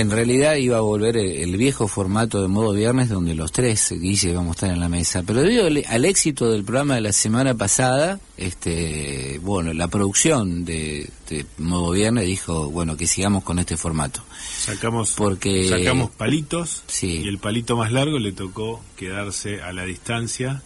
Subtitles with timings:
[0.00, 3.92] En realidad iba a volver el, el viejo formato de modo viernes donde los tres,
[3.92, 5.22] Guille, íbamos a estar en la mesa.
[5.26, 10.64] Pero debido al, al éxito del programa de la semana pasada, este, bueno, la producción
[10.64, 14.22] de, de modo viernes dijo, bueno, que sigamos con este formato.
[14.58, 17.22] Sacamos, Porque- sacamos palitos Sí.
[17.24, 20.62] y el palito más largo le tocó quedarse a la distancia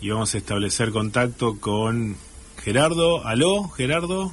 [0.00, 2.16] y vamos a establecer contacto con
[2.62, 3.24] Gerardo.
[3.26, 4.32] ¿Aló, Gerardo?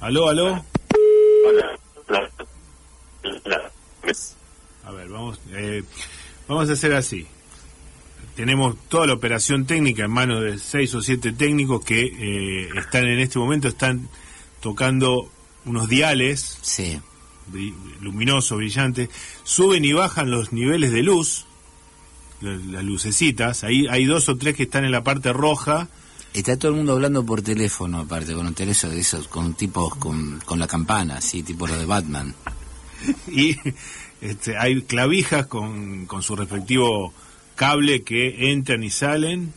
[0.00, 0.64] ¿Aló, aló?
[4.84, 5.82] A ver, vamos, eh,
[6.46, 7.26] vamos a hacer así.
[8.36, 13.06] Tenemos toda la operación técnica en manos de seis o siete técnicos que eh, están
[13.06, 14.08] en este momento, están
[14.60, 15.30] tocando
[15.64, 17.00] unos diales Sí.
[17.52, 19.10] bri- luminosos, brillantes,
[19.42, 21.46] suben y bajan los niveles de luz,
[22.40, 25.88] la- las lucecitas, ahí hay dos o tres que están en la parte roja,
[26.34, 29.94] Está todo el mundo hablando por teléfono, aparte, con un teléfono de esos, con tipos
[29.96, 32.34] con, con la campana, así, tipo lo de Batman.
[33.28, 33.56] y
[34.20, 37.12] este, hay clavijas con, con su respectivo
[37.56, 39.52] cable que entran y salen.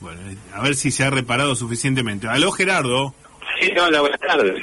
[0.00, 2.26] Bueno, eh, a ver si se ha reparado suficientemente.
[2.28, 3.14] Aló, Gerardo.
[3.60, 4.62] Sí, hola, buenas tardes.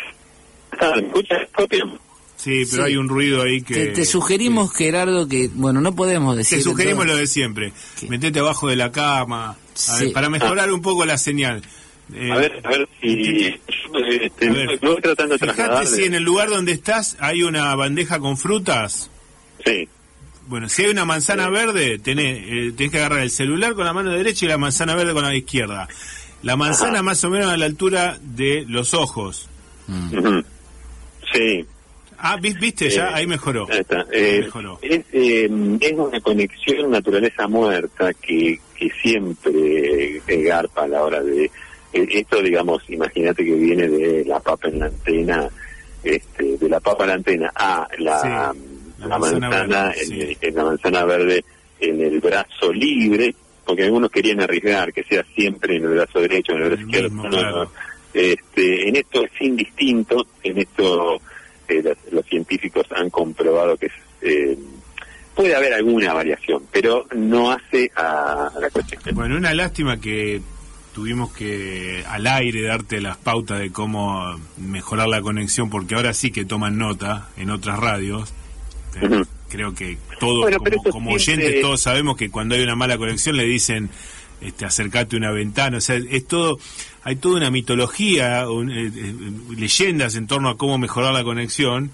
[0.79, 1.41] ¿Me escuchas?
[2.43, 2.89] Sí, pero Sí.
[2.89, 3.73] hay un ruido ahí que...
[3.73, 6.57] Te, te sugerimos, Gerardo, que, bueno, no podemos decir...
[6.57, 7.13] Te sugerimos todo.
[7.13, 7.71] lo de siempre.
[7.99, 8.07] ¿Qué?
[8.09, 10.05] Metete abajo de la cama, a Sí.
[10.05, 11.61] ver, para mejorar un poco la señal.
[12.13, 13.55] Eh, A ver, a ver si...
[14.21, 14.79] Este, A ver.
[14.81, 15.85] no voy tratando de Fíjate trasladar...
[15.87, 19.09] si en el lugar donde estás hay una bandeja con frutas.
[19.63, 19.87] Sí,
[20.47, 23.93] Bueno, si hay una manzana verde, tenés, eh, tenés que agarrar el celular con la
[23.93, 25.87] mano derecha y la manzana verde con la izquierda.
[26.41, 29.47] La manzana más o menos a la altura de los ojos.
[29.87, 30.39] Mm.
[31.33, 31.65] sí.
[32.23, 32.89] Ah, ¿vis- ¿viste?
[32.89, 33.67] Ya Eh, ahí mejoró.
[33.69, 34.05] Ahí está.
[34.11, 34.79] Eh, Mejoró.
[34.81, 35.49] es, eh,
[35.79, 41.49] es una conexión naturaleza muerta que, que siempre eh, garpa a la hora de...
[41.93, 45.49] esto, digamos, imagínate que viene de la papa en la antena,
[46.03, 50.01] este, de la papa en la antena a la, Sí, la, la manzana manzana, verde,
[50.01, 50.37] en, sí.
[50.41, 51.45] en la manzana verde
[51.79, 53.33] en el brazo libre,
[53.65, 56.87] porque algunos querían arriesgar que sea siempre en el brazo derecho, en el brazo El
[56.87, 57.09] izquierdo.
[57.09, 57.63] mismo, No, no, claro.
[57.65, 57.71] no.
[58.13, 61.19] Este, en esto es indistinto, en esto
[61.71, 64.57] eh, los, los científicos han comprobado que es, eh,
[65.35, 69.01] puede haber alguna variación, pero no hace a, a la cuestión.
[69.13, 70.41] Bueno, una lástima que
[70.93, 76.31] tuvimos que al aire darte las pautas de cómo mejorar la conexión, porque ahora sí
[76.31, 78.33] que toman nota en otras radios.
[79.01, 79.23] Eh.
[79.49, 82.75] Creo que todos, Bueno, como, eso como siempre- oyentes, todos sabemos que cuando hay una
[82.75, 83.89] mala conexión le dicen
[84.41, 85.77] este, acercate a una ventana.
[85.77, 86.59] O sea, es todo,
[87.03, 89.13] hay toda una mitología, un- eh, eh,
[89.57, 91.91] leyendas en torno a cómo mejorar la conexión.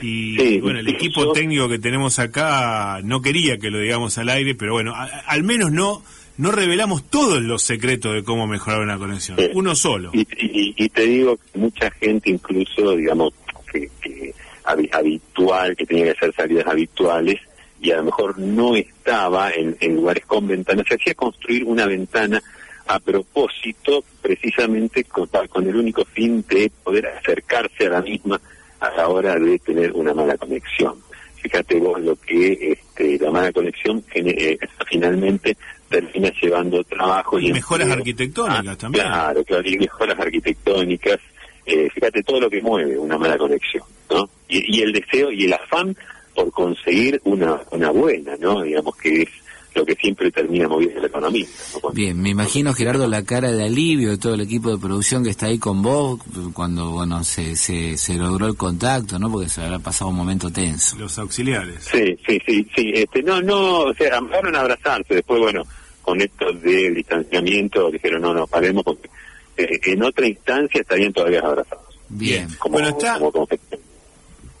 [0.00, 4.18] Y Sí, bueno, el equipo yo- técnico que tenemos acá no quería que lo digamos
[4.18, 6.02] al aire, pero bueno, a- al menos no
[6.38, 9.38] no revelamos todos los secretos de cómo mejorar una conexión.
[9.38, 9.48] Sí.
[9.54, 10.10] Uno solo.
[10.12, 13.32] Y, y- y te digo que mucha gente, incluso, digamos,
[13.72, 14.34] que, que
[14.64, 17.40] habi- habitual, que tenía que hacer salidas habituales,
[17.80, 21.86] y a lo mejor no estaba en, en lugares con ventanas, se hacía construir una
[21.86, 22.42] ventana
[22.88, 28.40] a propósito, precisamente con, con el único fin de poder acercarse a la misma
[28.78, 30.94] a la hora de tener una mala conexión.
[31.36, 34.58] Fíjate vos lo que este, la mala conexión eh,
[34.88, 35.56] finalmente
[35.88, 37.98] termina llevando trabajo y Y mejoras empleo.
[38.00, 39.04] arquitectónicas Ah, también.
[39.06, 41.18] Claro, claro, y mejoras arquitectónicas.
[41.64, 44.28] Eh, fíjate todo lo que mueve una mala conexión, ¿no?
[44.48, 45.96] Y, y el deseo y el afán
[46.36, 48.62] por conseguir una, una buena, ¿no?
[48.62, 49.28] Digamos que es
[49.74, 51.46] lo que siempre termina moviendo la economía.
[51.92, 55.30] Bien, me imagino, Gerardo, la cara de alivio de todo el equipo de producción que
[55.30, 56.20] está ahí con vos
[56.54, 59.30] cuando, bueno, se, se, se logró el contacto, ¿no?
[59.30, 60.96] Porque se habrá pasado un momento tenso.
[60.96, 61.84] Los auxiliares.
[61.92, 62.92] Sí, sí, sí, sí.
[62.94, 65.16] Este, no, no, o sea, amaron a abrazarse.
[65.16, 65.62] Después, bueno,
[66.02, 69.08] con esto de distanciamiento, dijeron, no, no, paremos porque
[69.56, 71.84] eh, en otra instancia estarían todavía abrazados.
[72.08, 72.48] Bien.
[72.70, 73.18] bueno, está...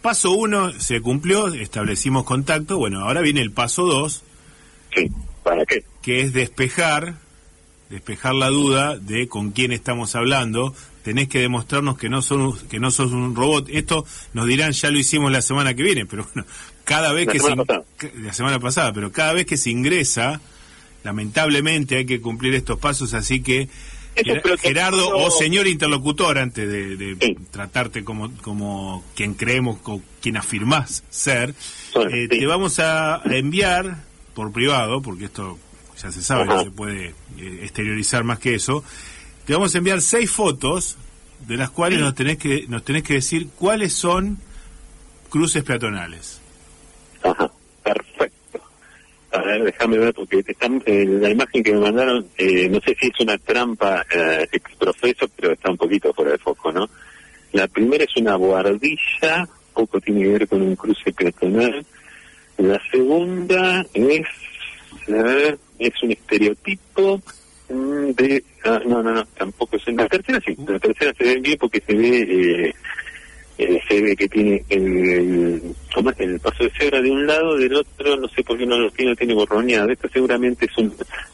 [0.06, 2.78] paso uno se cumplió, establecimos contacto.
[2.78, 4.22] Bueno, ahora viene el paso dos.
[4.94, 5.10] Sí,
[5.42, 5.82] ¿para qué?
[6.00, 7.16] Que es despejar,
[7.90, 10.72] despejar la duda de con quién estamos hablando.
[11.02, 13.68] Tenés que demostrarnos que no son que no sos un robot.
[13.68, 16.48] Esto nos dirán ya lo hicimos la semana que viene, pero bueno,
[16.84, 17.64] cada vez la que semana
[17.98, 20.40] se la semana pasada, pero cada vez que se ingresa,
[21.02, 23.68] lamentablemente hay que cumplir estos pasos, así que
[24.16, 27.36] Ger- Gerardo o señor interlocutor antes de, de Sí.
[27.50, 32.38] tratarte como como quien creemos o quien afirmás ser, eh, sí.
[32.38, 34.04] te vamos a enviar
[34.34, 35.58] por privado, porque esto
[36.02, 38.84] ya se sabe, no se puede eh, exteriorizar más que eso.
[39.46, 40.96] Te vamos a enviar seis fotos
[41.46, 44.38] de las cuales nos tenés que nos tenés que decir cuáles son
[45.30, 46.40] cruces peatonales.
[47.22, 47.50] Ajá,
[47.82, 48.35] perfecto.
[49.36, 50.42] A ver, déjame ver, porque
[50.86, 55.28] eh, la imagen que me mandaron, eh, no sé si es una trampa eh, exprofeso,
[55.36, 56.88] pero está un poquito fuera de foco, ¿no?
[57.52, 61.84] La primera es una guardilla, poco tiene que ver con un cruce peatonal.
[62.56, 64.26] La segunda es,
[65.08, 67.20] a es un estereotipo
[67.68, 68.42] mm, de...
[68.64, 69.86] ah, no, no, no, tampoco es...
[69.88, 72.20] La tercera sí, la tercera se ve bien porque se ve...
[72.22, 72.74] Eh,
[73.58, 75.62] eh, se ve que tiene el, el,
[75.94, 76.40] ¿cómo es?
[76.40, 79.12] paso de cebra de un lado, del otro, no sé por qué no lo tiene,
[79.12, 79.90] lo tiene borroneado.
[79.90, 80.92] Esto seguramente es una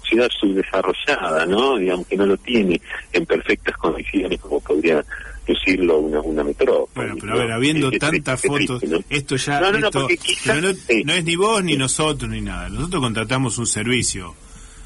[0.09, 1.77] ciudad subdesarrollada, ¿no?
[1.79, 2.81] Digamos que no lo tiene
[3.13, 5.05] en perfectas condiciones como podría
[5.47, 6.89] lucirlo una, una metrópoli.
[6.95, 8.99] Bueno, pero a ver, habiendo Es- es tantas triste, fotos, ¿no?
[9.11, 9.61] esto ya...
[9.61, 10.69] No, no, esto- porque quizás- no,
[11.05, 12.69] no es ni vos ni nosotros ni nada.
[12.69, 14.35] Nosotros contratamos un servicio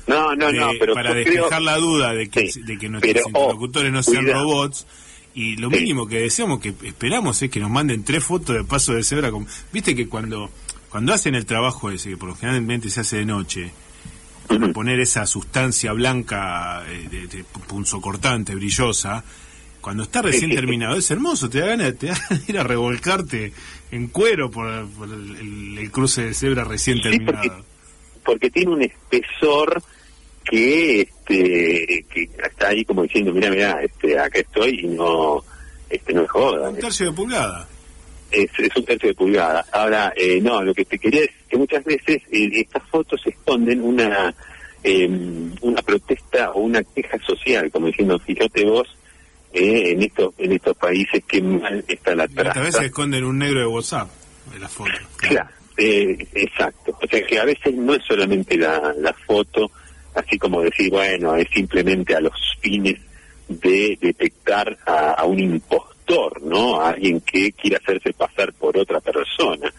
[0.06, 2.79] No, no, de- no, pero para yo creo- despejar la duda de que, Sí, de
[2.79, 4.43] que nuestros interlocutores no sean cuidado.
[4.44, 4.87] robots.
[5.37, 8.94] Y lo mínimo que deseamos, que esperamos, es que nos manden tres fotos de paso
[8.94, 9.31] de cebra.
[9.31, 9.47] Con...
[9.73, 10.50] Viste que cuando
[10.88, 13.71] cuando hacen el trabajo ese, que por lo generalmente se hace de noche,
[14.73, 19.23] poner esa sustancia blanca, eh, de, de punzocortante, brillosa,
[19.83, 22.62] cuando está recién terminado, es hermoso, te da ganas, te da ganas de ir a
[22.62, 23.53] revolcarte
[23.91, 27.43] en cuero por, por el, el- el cruce de cebra recién Sí, terminado.
[27.43, 27.62] porque,
[28.25, 29.82] porque tiene un espesor
[30.48, 35.43] que este que está ahí como diciendo mira mira este acá estoy y no
[35.90, 37.69] este no es joda Un tercio de pulgada.
[38.31, 41.56] es, es un tercio de pulgada ahora eh, no lo que te quería es que
[41.56, 44.34] muchas veces eh, estas fotos esconden una
[44.84, 45.08] eh,
[45.62, 48.88] una protesta o una queja social como diciendo fíjate vos
[49.52, 53.25] eh, en estos en estos países que mal está la Y otras traza veces esconden
[53.25, 54.08] un negro de WhatsApp
[54.52, 54.93] de la foto.
[55.16, 56.98] Claro, eh, exacto.
[57.02, 59.70] O sea que a veces no es solamente la, la foto,
[60.17, 62.99] así como decir, bueno, es simplemente a los fines
[63.49, 66.81] de detectar a, a un impostor, ¿no?
[66.81, 69.73] A alguien que quiere hacerse pasar por otra persona,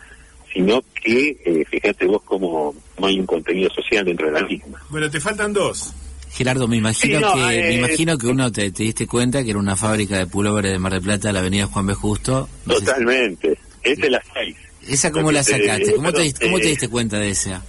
[0.54, 4.82] sino que, eh, fíjate vos cómo no hay un contenido social dentro de la misma.
[4.90, 5.94] Bueno, te faltan dos.
[6.32, 9.44] Gerardo, me imagino Sí, no, que me eh, imagino que uno te, te diste cuenta
[9.44, 11.94] que era una fábrica de pulóveres de Mar del Plata, la Avenida Juan B.
[11.94, 12.48] Justo.
[12.66, 13.58] No Totalmente.
[13.82, 14.56] Esa es la 6.
[14.88, 15.94] ¿Esa cómo la te- sacaste?
[15.96, 17.64] ¿Cómo te, perdón, diste- cómo te eh, diste cuenta de esa?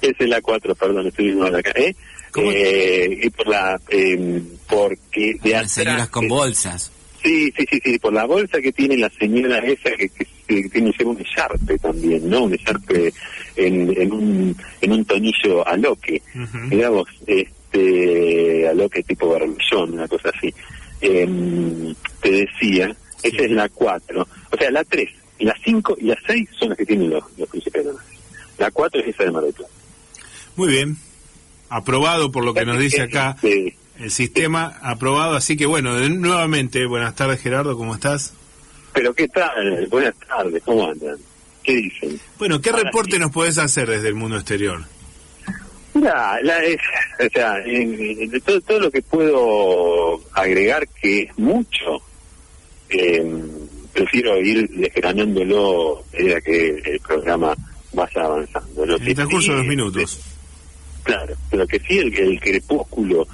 [0.00, 1.72] Es la 4, perdón, estoy viendo acá.
[1.76, 1.94] ¿eh?
[2.30, 2.50] ¿Cómo?
[2.50, 6.90] Eh, y por la, eh, porque de Las señoras con bolsas.
[7.22, 10.68] Sí, sí, sí, sí, por la bolsa que tiene la señora esa que, que, que
[10.68, 12.42] tiene un echarpe también, ¿no?
[12.44, 13.14] Un echarpe
[13.56, 16.20] en, en, un, en un tonillo aloque,
[16.68, 20.52] digamos, este, aloque tipo barbillón, una cosa así.
[21.00, 25.08] Em, te decía, esa es la 4, o sea, la 3,
[25.40, 28.14] la 5 y la 6 son las que tienen los, los peatonales.
[28.58, 29.72] La 4 es esa de Mar del Plata.
[30.56, 30.96] Muy bien.
[31.68, 33.74] Aprobado por lo que nos dice acá Sí.
[33.98, 35.34] el sistema, aprobado.
[35.36, 38.32] Así que bueno, nuevamente, buenas tardes Gerardo, ¿cómo estás?
[38.92, 39.86] Pero ¿qué tal?
[39.90, 41.16] Buenas tardes, ¿cómo andan?
[41.62, 42.20] ¿Qué dicen?
[42.38, 43.18] Bueno, ¿qué Ahora reporte sí.
[43.18, 44.84] nos podés hacer desde el mundo exterior?
[45.94, 46.76] Mira, la, es,
[47.24, 52.02] o sea, de todo, todo lo que puedo agregar, que es mucho,
[52.90, 53.24] eh,
[53.92, 57.54] prefiero ir desgranándolo a medida que el programa
[57.92, 58.84] vaya avanzando.
[58.86, 60.20] Lo En el transcurso de los minutos.
[61.04, 63.26] Claro, pero que sí, el, el crepúsculo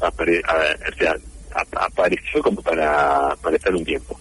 [0.00, 1.12] apare- a- o sea,
[1.54, 4.18] ap- apareció como para, para estar un tiempo.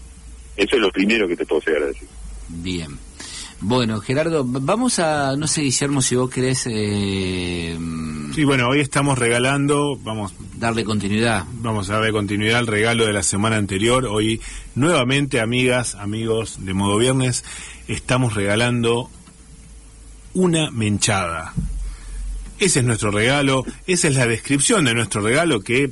[0.55, 2.07] Eso es lo primero que te puedo llegar a decir.
[2.49, 2.97] Bien.
[3.59, 8.81] Bueno, Gerardo, vamos a, no sé, Guillermo, si vos querés eh, mm, Sí, bueno, hoy
[8.81, 11.43] estamos regalando, vamos, darle continuidad.
[11.53, 14.05] vamos a darle continuidad al regalo de la semana anterior.
[14.05, 14.39] Hoy,
[14.75, 17.43] nuevamente, amigas, amigos de Modo Viernes,
[17.87, 19.09] estamos regalando
[20.35, 21.53] una menchada.
[22.59, 25.91] Ese es nuestro regalo, esa es la descripción de nuestro regalo que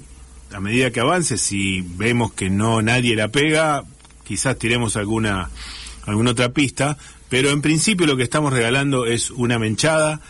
[0.52, 3.84] a medida que avance, si vemos que no nadie la pega,
[4.24, 5.50] quizás tiremos alguna
[6.06, 6.98] alguna otra pista,
[7.30, 10.22] pero en principio lo que estamos regalando es una menchada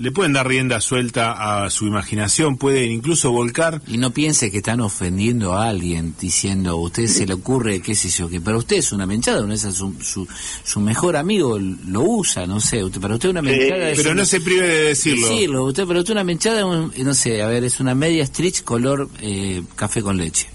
[0.00, 3.82] le pueden dar rienda suelta a su imaginación, pueden incluso volcar.
[3.86, 7.94] Y no piense que están ofendiendo a alguien diciendo, a usted se le ocurre, qué
[7.94, 10.26] sé yo, que para usted es una menchada, no es su,
[10.64, 14.40] su, mejor amigo lo usa, no sé, usted, para usted una menchada Pero no se
[14.40, 15.28] prive de decirlo.
[15.28, 19.06] Decirlo, usted, para usted una menchada, no sé, a ver, es una media stretch color
[19.20, 20.46] eh, café con leche.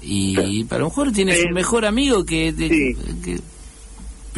[0.00, 2.54] Y, para lo mejor tiene su mejor amigo que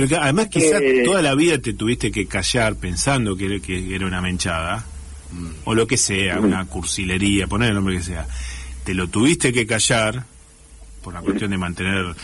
[0.08, 4.20] pero además quizás toda la vida te tuviste que callar pensando que, que era una
[4.20, 4.84] menchada,
[5.32, 8.26] mm, o lo que sea, una cursilería, poner el nombre que sea.
[8.84, 10.24] Te lo tuviste que callar
[11.02, 12.14] por la cuestión de mantener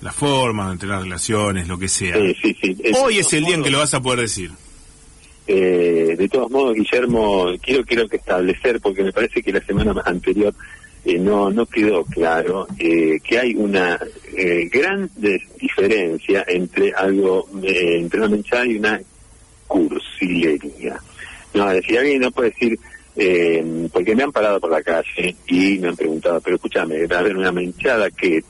[0.00, 2.16] la forma, mantener las relaciones, lo que sea.
[2.16, 4.50] Hoy es el día en que lo vas a poder decir.
[5.46, 9.94] Eh, de todos modos, Guillermo, quiero, quiero que establecer, porque me parece que la semana
[10.04, 10.54] anterior
[11.04, 14.00] eh, no, no quedó claro eh, que hay una
[14.34, 15.10] eh, gran
[15.60, 19.00] diferencia entre algo, entre una menchada y una
[19.66, 20.96] cursilería.
[21.52, 22.78] No, decía alguien no puede decir,
[23.92, 27.20] porque me han parado por la calle y me han preguntado, pero escúchame, va a
[27.20, 28.42] haber una menchada que,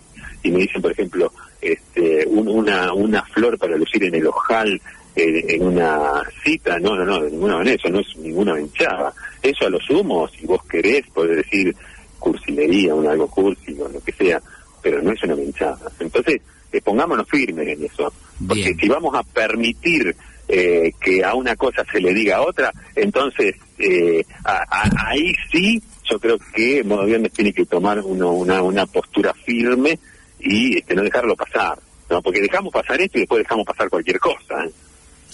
[0.42, 4.80] y me dicen, por ejemplo, este, una, una flor para lucir en el ojal
[5.16, 9.12] en una cita, no, no, no, de ninguna manera, eso no es ninguna menchada.
[9.42, 11.74] Eso a lo sumo, si vos querés, podés decir,
[12.24, 14.40] cursilería, un algo cursi o lo que sea,
[14.82, 15.90] pero no es una menchada.
[16.00, 16.40] Entonces,
[16.72, 18.12] eh, pongámonos firmes en eso,
[18.48, 20.16] porque si vamos a permitir
[20.48, 26.18] eh, que a una cosa se le diga a otra, entonces eh, ahí sí yo
[26.18, 29.98] creo que Modo Viernes tiene que tomar uno, una, una postura firme
[30.38, 31.78] y este, no dejarlo pasar,
[32.10, 32.22] ¿no?
[32.22, 34.66] porque dejamos pasar esto y después dejamos pasar cualquier cosa.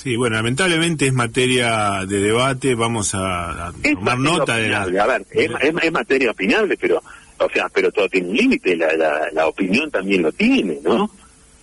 [0.03, 4.85] Sí, bueno, lamentablemente es materia de debate, vamos a, tomar nota de la...
[4.85, 7.03] A ver, es, materia opinable, pero,
[7.37, 11.05] o sea, pero todo tiene un límite, la, la, opinión también lo tiene, ¿no?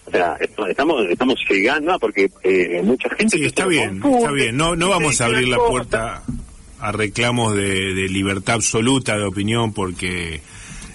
[0.06, 0.38] O sea,
[0.70, 3.40] estamos estamos llegando a porque eh, mucha gente...
[3.40, 6.22] Sí, está bien, está bien, no, no vamos a abrir la puerta
[6.80, 10.42] a reclamos de, de libertad absoluta de opinión porque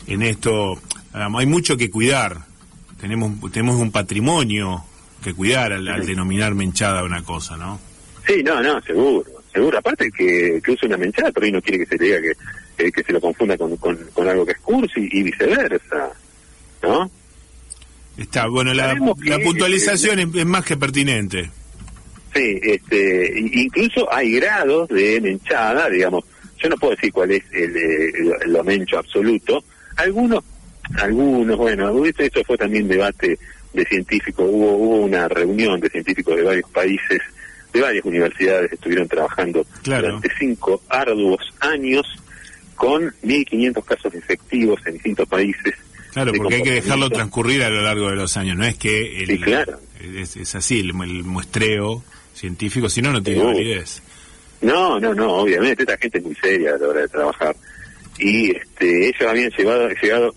[0.06, 0.80] en esto
[1.12, 2.42] hay mucho que cuidar,
[3.00, 4.84] tenemos, tenemos un patrimonio
[5.22, 7.80] que cuidar al, denominar menchada una cosa, ¿no?
[8.26, 9.78] Sí, no, no, seguro, seguro.
[9.78, 12.18] Aparte que, que usa una menchada, pero ahí no quiere que se le diga
[12.76, 16.10] que, que, se lo confunda con, con, algo que es cursi y viceversa,
[16.82, 17.10] ¿no?
[18.16, 21.50] Está, bueno, la, la puntualización es, más que pertinente.
[22.34, 26.24] Sí, este, incluso hay grados de menchada, digamos,
[26.58, 29.64] yo no puedo decir cuál es el, el, lo mencho absoluto,
[29.96, 30.42] algunos,
[30.98, 33.38] algunos, bueno, esto fue también debate
[33.72, 37.20] de científicos, hubo, hubo una reunión de científicos de varios países,
[37.72, 42.06] de varias universidades, estuvieron trabajando durante cinco arduos años
[42.74, 45.74] con 1.500 casos efectivos en distintos países.
[46.12, 49.22] Claro, porque hay que dejarlo transcurrir a lo largo de los años, no es que
[49.22, 49.80] el, claro.
[50.00, 52.02] es, así el, muestreo
[52.34, 54.02] científico, si no, no tiene validez.
[54.60, 57.56] No, no, no, obviamente, esta gente es muy seria a la hora de trabajar.
[58.18, 60.34] Y este, ellos habían llevado, llegado,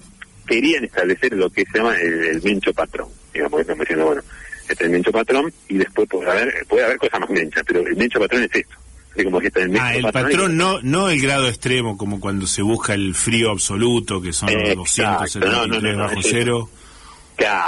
[0.48, 4.22] querían establecer lo que se llama el, el mencho patrón digamos, estamos diciendo, bueno,
[4.62, 7.82] este es el mencho patrón y después puede haber, puede haber cosas más menchas, pero
[7.82, 8.76] el mencho patrón es esto.
[9.24, 12.62] como que está el ah, el patrón, no no el grado extremo, como cuando se
[12.62, 16.70] busca el frío absoluto, que son los 273 bajo cero.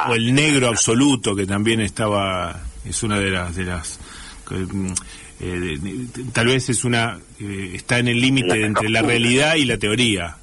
[0.09, 3.55] O el negro absoluto, que también estaba, es una de las...
[3.55, 4.00] De las
[5.39, 5.77] eh,
[6.33, 10.36] tal vez es una eh, está en el límite entre la realidad y la teoría.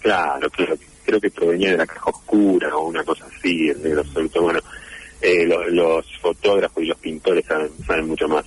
[0.00, 0.76] Claro, claro
[1.12, 4.42] creo que provenía de la caja oscura o una cosa así, el negro absoluto.
[4.42, 4.60] Bueno,
[5.20, 8.44] eh, los fotógrafos y los pintores saben, mucho más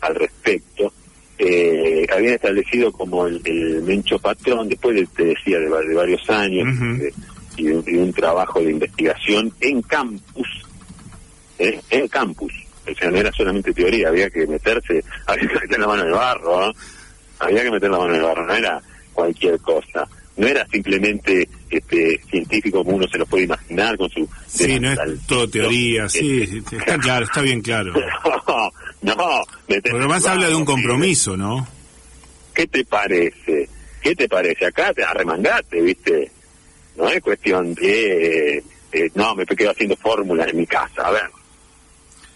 [0.00, 0.92] al respecto.
[1.38, 6.68] Eh, habían establecido como el, mencho patrón, después de, te decía, de, varios años
[7.56, 10.48] y, de, un trabajo de investigación en campus,
[11.58, 11.80] ¿eh?
[11.90, 12.52] en campus.
[12.90, 16.08] O sea, no era solamente teoría, había que meterse, había que meter la mano en
[16.08, 16.72] el barro,
[17.38, 18.82] había que meter la mano en el barro, no era
[19.14, 20.08] cualquier cosa
[20.40, 24.90] no era simplemente este científico como uno se lo puede imaginar con su sí no
[24.90, 27.92] es todo teoría sí está claro está bien claro.
[29.02, 31.66] No, no pero además habla de un compromiso no
[32.54, 33.68] qué te parece
[34.02, 36.30] qué te parece acá te arremangate viste
[36.96, 41.30] no es cuestión de eh, no me quedo haciendo fórmulas en mi casa a ver.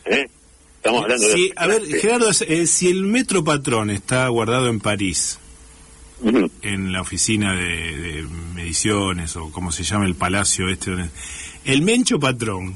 [0.07, 0.27] ¿eh?
[0.77, 5.39] estamos hablando de a ver Gerardo eh, si el metro patrón está guardado en París
[6.62, 10.92] en la oficina de, mediciones o como se llama el palacio este.
[11.64, 12.75] El Mencho Patrón,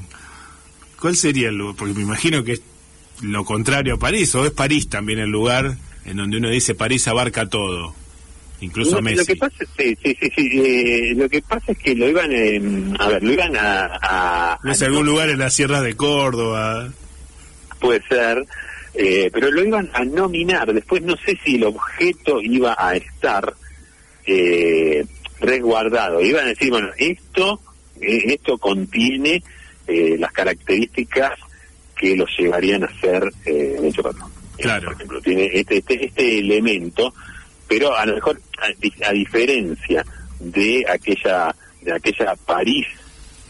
[1.00, 1.76] ¿cuál sería el lugar?
[1.76, 2.62] Porque me imagino que es
[3.22, 7.06] lo contrario a París, o es París también el lugar en donde uno dice París
[7.08, 7.94] abarca todo,
[8.60, 9.16] incluso lo, Messi.
[9.18, 12.30] Lo que pasa, sí, sí, sí, sí, eh, lo que pasa es que lo iban,
[12.32, 12.60] eh,
[12.98, 15.96] a ver, lo iban a, a, no es a- algún lugar en las sierras de
[15.96, 16.88] Córdoba.
[17.80, 18.44] puede ser,
[19.00, 20.72] eh, pero lo iban a nominar.
[20.74, 23.54] Después no sé si el objeto iba a estar
[24.26, 25.04] eh,
[25.40, 26.20] resguardado.
[26.20, 27.60] Iban a decir, bueno, esto,
[28.00, 29.42] eh, esto contiene
[30.18, 31.32] las características
[31.96, 34.30] que lo llevarían a ser eh, Mencho Patrón.
[34.58, 34.86] Eh, Claro.
[34.86, 37.14] Por ejemplo, tiene este, este, este elemento,
[37.68, 40.04] pero a lo mejor, a, a diferencia
[40.40, 42.86] de aquella, de aquella París,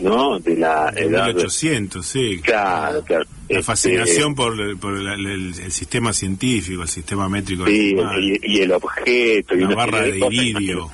[0.01, 0.39] ¿no?
[0.39, 2.41] De la En edad 1800, sí.
[2.43, 3.25] Claro, claro.
[3.49, 7.67] La Este, fascinación por, por la- el, el sistema científico, el sistema métrico.
[7.67, 10.91] Sí, y, y el objeto y la una barra de iridio.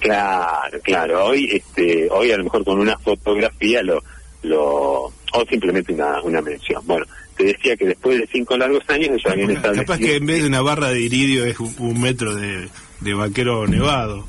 [0.00, 1.26] Claro, claro.
[1.26, 4.02] Hoy, este, hoy a lo mejor con una fotografía lo,
[4.42, 4.60] lo,
[5.04, 5.12] o
[5.48, 6.82] simplemente una, una mención.
[6.86, 7.06] Bueno,
[7.36, 9.86] te decía que después de cinco largos años ellos habían establecido.
[9.86, 12.68] Capaz que en vez de una barra de iridio es un, un metro de,
[13.00, 14.26] de vaquero nevado.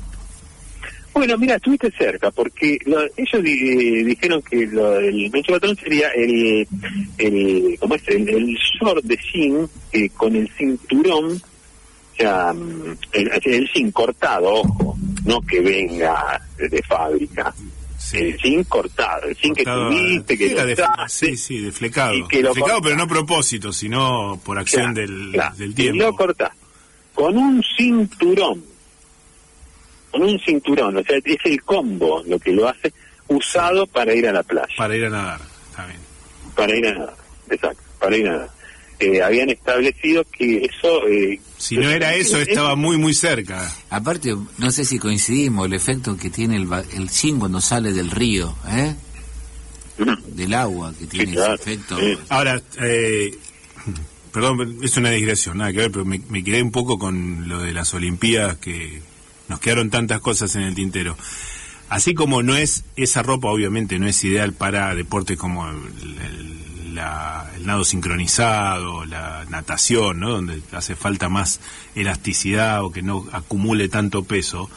[1.18, 6.10] Bueno, mira, estuviste cerca, porque lo- ellos di- dijeron que lo, el Mencho Patrón sería
[6.10, 6.66] el,
[7.18, 8.02] el, ¿cómo es?
[8.06, 12.54] El, el short de jean eh, con el cinturón, o sea,
[13.12, 17.52] el, el jean cortado, ojo, no que venga de, fábrica,
[17.98, 18.18] Sí.
[18.18, 21.72] el jean cortado, el jean Cortado, que tuviste, que era de- usaste, sí, sí, de
[21.72, 22.14] flecado.
[22.14, 22.84] y que lo Flecado, corta.
[22.84, 26.02] pero no a propósito, sino por acción Claro, del, claro, del y tiempo.
[26.04, 26.52] lo cortás
[27.12, 28.62] con un cinturón,
[30.18, 32.92] con un cinturón, o sea, es el combo lo que lo hace
[33.28, 34.74] usado para ir a la playa.
[34.76, 35.98] Para ir a nadar, está bien.
[36.56, 37.16] Para ir a nadar,
[37.50, 38.50] exacto, para ir a nadar.
[39.00, 41.06] Eh, habían establecido que eso...
[41.06, 43.70] Eh, Si no era eso, estaba muy, muy cerca.
[43.90, 48.10] Aparte, no sé si coincidimos, el efecto que tiene el, el zinc cuando sale del
[48.10, 48.94] río, ¿eh?
[50.28, 51.98] del agua, que tiene claro, ese efecto.
[51.98, 52.18] sí.
[52.28, 53.36] Ahora, eh,
[54.32, 57.60] perdón, es una digresión, nada que ver, pero me, me quedé un poco con lo
[57.60, 59.00] de las Olimpiadas, que
[59.48, 61.16] nos quedaron tantas cosas en el tintero.
[61.88, 65.76] Así como no es, esa ropa obviamente no es ideal para deportes como el,
[66.20, 70.30] el- la- el nado sincronizado, la natación, ¿no?
[70.30, 71.60] Donde hace falta más
[71.94, 74.68] elasticidad o que no acumule tanto peso.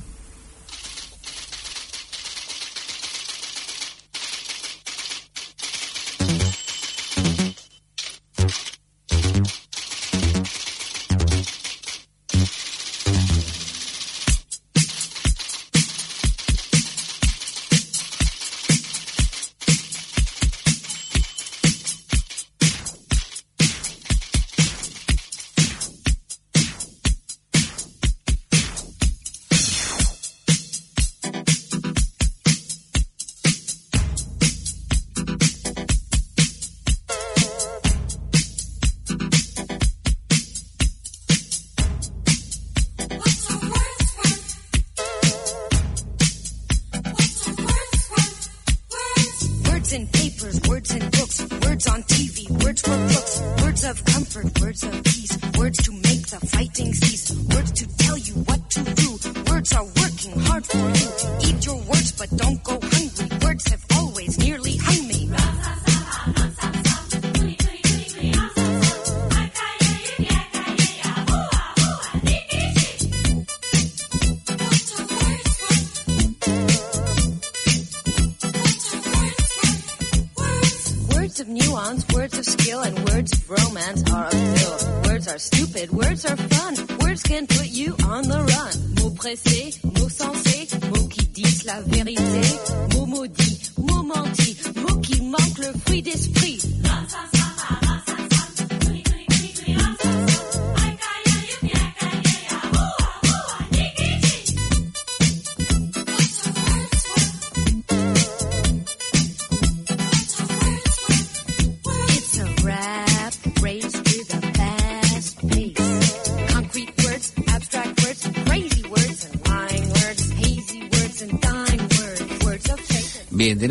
[82.14, 85.02] Words of skill, and words of romance are a pill.
[85.04, 86.98] Words are stupid, words are fun.
[87.00, 88.88] Words can put you on the run.
[88.98, 89.67] Mots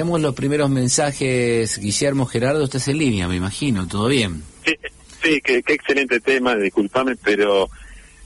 [0.08, 1.78] tenemos los primeros mensajes.
[1.80, 4.42] Guillermo Gerardo, estás en línea, me imagino, ¿todo bien?
[4.66, 4.74] Sí,
[5.22, 7.70] sí qué, qué excelente tema, discúlpame, pero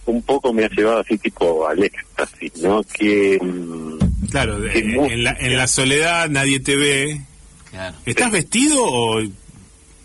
[0.06, 2.84] un poco me ha llevado así tipo al éxtasis, ¿no?
[2.84, 3.39] Que...
[3.41, 7.22] mm, Claro, qué eh, en, la, en la soledad nadie te ve.
[7.72, 7.98] Claro.
[8.06, 9.20] ¿Estás vestido o...?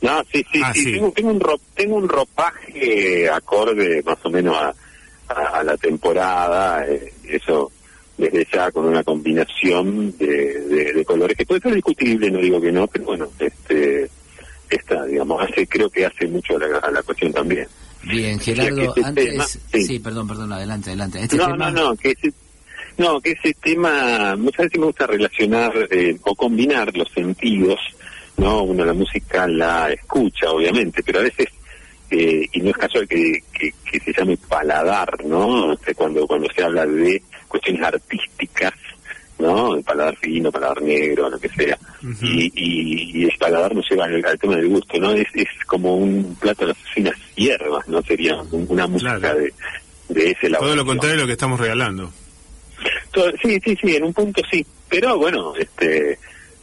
[0.00, 0.92] No, sí, sí, Ah, sí, sí.
[0.92, 4.74] Tengo, tengo un ro- tengo un ropaje acorde más o menos a,
[5.28, 7.70] a, a la temporada, eh, eso
[8.18, 12.60] desde ya con una combinación de, de, de colores que puede ser discutible, no digo
[12.60, 14.08] que no, pero bueno, este
[14.68, 17.68] esta, digamos, hace creo que hace mucho a la, a la cuestión también.
[18.02, 19.30] Bien, Gerardo, este antes...
[19.30, 19.82] tema- sí.
[19.82, 19.98] sí.
[20.00, 21.22] perdón, perdón, adelante, adelante.
[21.22, 21.70] Este no, tema...
[21.70, 22.32] no, no, que ese,
[22.98, 27.78] no, que ese tema, muchas veces me gusta relacionar eh, o combinar los sentidos,
[28.38, 28.62] ¿no?
[28.62, 31.46] Uno la música la escucha, obviamente, pero a veces,
[32.10, 35.72] eh, y no es casual que, que, que se llame paladar, ¿no?
[35.72, 38.72] O sea, cuando, cuando se habla de cuestiones artísticas,
[39.38, 39.74] ¿no?
[39.76, 41.78] El paladar fino, paladar negro, lo que sea.
[42.22, 45.12] Y, y, y el paladar nos lleva al, al tema del gusto, ¿no?
[45.12, 48.02] Es, es como un plato de las finas hierbas, ¿no?
[48.02, 49.38] Sería un- una música Claro.
[49.38, 49.52] de,
[50.08, 50.64] de ese lado.
[50.64, 52.12] Todo lo contrario de lo que estamos regalando.
[53.12, 54.64] Todo- Sí, sí, sí, en un punto sí.
[54.88, 56.12] Pero bueno, este,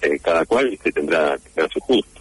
[0.01, 2.12] eh, cada cual este, tendrá, tendrá sus gustos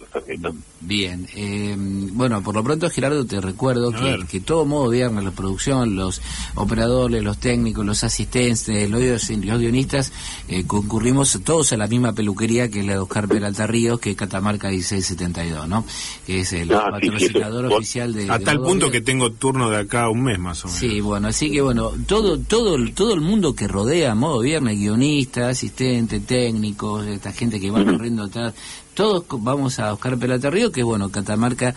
[0.81, 5.31] Bien, eh, bueno, por lo pronto Gerardo te recuerdo que, que todo modo viernes, la
[5.31, 6.21] producción, los
[6.55, 10.11] operadores, los técnicos, los asistentes, los, los guionistas,
[10.49, 14.11] eh, concurrimos todos a la misma peluquería que es la de Oscar Peralta Ríos, que
[14.11, 15.85] es Catamarca 1672, ¿no?
[16.25, 18.29] Que es el Ah, sí, sí, patrocinador eso- oficial de...
[18.29, 19.01] A de tal Modo punto Viernes.
[19.01, 20.79] que tengo turno de acá a un mes más o menos.
[20.79, 25.45] Sí, bueno, así que bueno, todo todo todo el mundo que rodea Modo Viernes, guionistas,
[25.51, 28.53] asistentes, técnicos, esta gente que va corriendo atrás,
[28.93, 31.75] todos vamos a Oscar Pelata Río, que bueno, Catamarca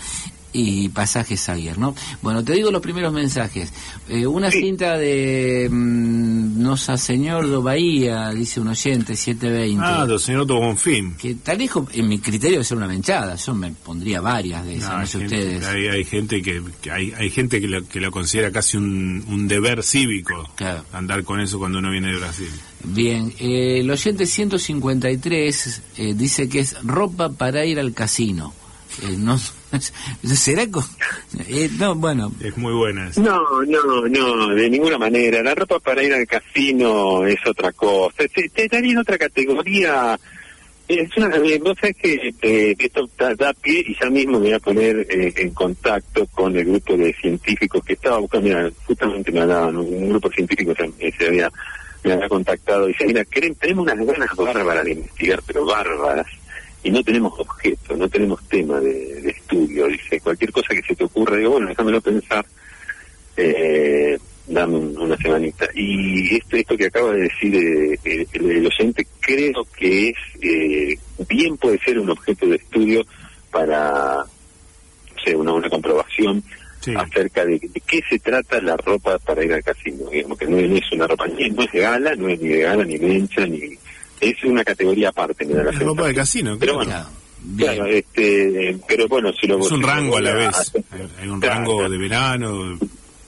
[0.58, 1.94] y Pasajes Aguirre, ¿no?
[2.22, 3.72] Bueno, te digo los primeros mensajes.
[4.08, 4.60] Eh, una Sí.
[4.60, 9.84] cinta de mm, Nosa Señor do Bahía, dice un oyente, 720.
[9.84, 11.14] Ah, do señor Otto Bonfim.
[11.16, 11.60] que tal
[11.92, 13.34] en mi criterio, debe ser una menchada.
[13.36, 15.64] Yo me pondría varias de esas, no, hay, sé gente, ustedes.
[15.66, 19.24] hay, hay gente que, que hay, hay gente que lo, que lo considera casi un,
[19.28, 20.84] un deber cívico Claro.
[20.92, 22.50] andar con eso cuando uno viene de Brasil.
[22.84, 28.54] Bien, eh, el oyente 153 eh, dice que es ropa para ir al casino.
[29.02, 29.38] Eh, no,
[30.34, 30.62] ¿Será?
[31.48, 33.20] eh, no, bueno, Es muy buena esa.
[33.20, 35.42] No, no, no, de ninguna manera.
[35.42, 38.24] La ropa para ir al casino es otra cosa.
[38.32, 40.18] Te, te daría en otra categoría.
[40.88, 44.46] Es una, eh, vos sabés que eh, esto da, da pie y ya mismo me
[44.46, 48.70] voy a poner eh, en contacto con el grupo de científicos que estaba buscando, mira,
[48.86, 51.50] justamente me hablaban, un grupo de científicos se, se había,
[52.04, 56.26] me había contactado y dice, mira, queremos, tenemos unas ganas bárbaras de investigar, pero bárbaras,
[56.86, 60.94] y no tenemos objeto, no tenemos tema de, de estudio, dice, cualquier cosa que se
[60.94, 62.46] te ocurra, digo, bueno, déjamelo pensar,
[63.36, 65.68] eh, dame un- una semanita.
[65.74, 70.16] Y esto, esto que acaba de decir eh, el, el- el oyente, creo que es,
[70.42, 70.96] eh,
[71.28, 73.04] bien puede ser un objeto de estudio
[73.50, 76.42] para, no sé, una, una comprobación
[76.80, 76.94] Sí.
[76.94, 80.08] acerca de, de qué se trata la ropa para ir al casino.
[80.08, 82.60] Digamos que no es una ropa, ni no es de gala, no es ni de
[82.60, 83.58] gala, ni mencha, ni...
[84.20, 86.88] Es una categoría aparte, da la Es ropa de casino, Pero claro.
[86.90, 87.08] claro,
[87.42, 87.74] bien.
[87.74, 90.48] Claro, este, pero bueno, si lo Es un si rango a la vez.
[90.48, 90.84] hacer-
[91.20, 91.54] Hay- un Claro.
[91.54, 92.78] rango de verano,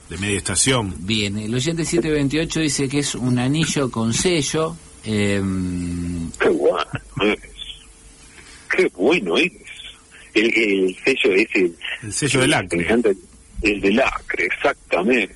[0.08, 0.94] de media estación.
[1.00, 4.76] Bien, el oyente 728 dice que es un anillo con sello.
[5.04, 5.40] eh,
[6.40, 6.84] Qué bueno
[7.22, 7.38] es.
[8.74, 9.52] Qué bueno es.
[10.34, 11.70] El, el sello ese.
[12.02, 12.86] El sello del acre.
[13.62, 15.34] el del acre, exactamente.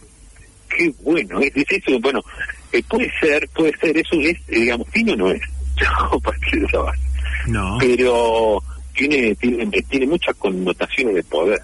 [0.69, 1.53] Qué bueno es.
[1.55, 2.21] es eso, bueno,
[2.73, 5.41] eh, puede ser, puede ser, eso es, digamos, fino no es.
[5.81, 7.01] No, partir de esa base.
[7.49, 8.63] No, Pero
[8.95, 11.61] tiene, tiene, tiene muchas connotaciones de poder.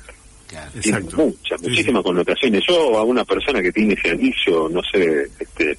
[0.49, 0.71] claro.
[0.81, 1.16] Tiene exacto.
[1.27, 2.64] muchas, Sí, muchísimas connotaciones.
[2.66, 5.79] Yo a una persona que tiene ese anillo, no sé, este,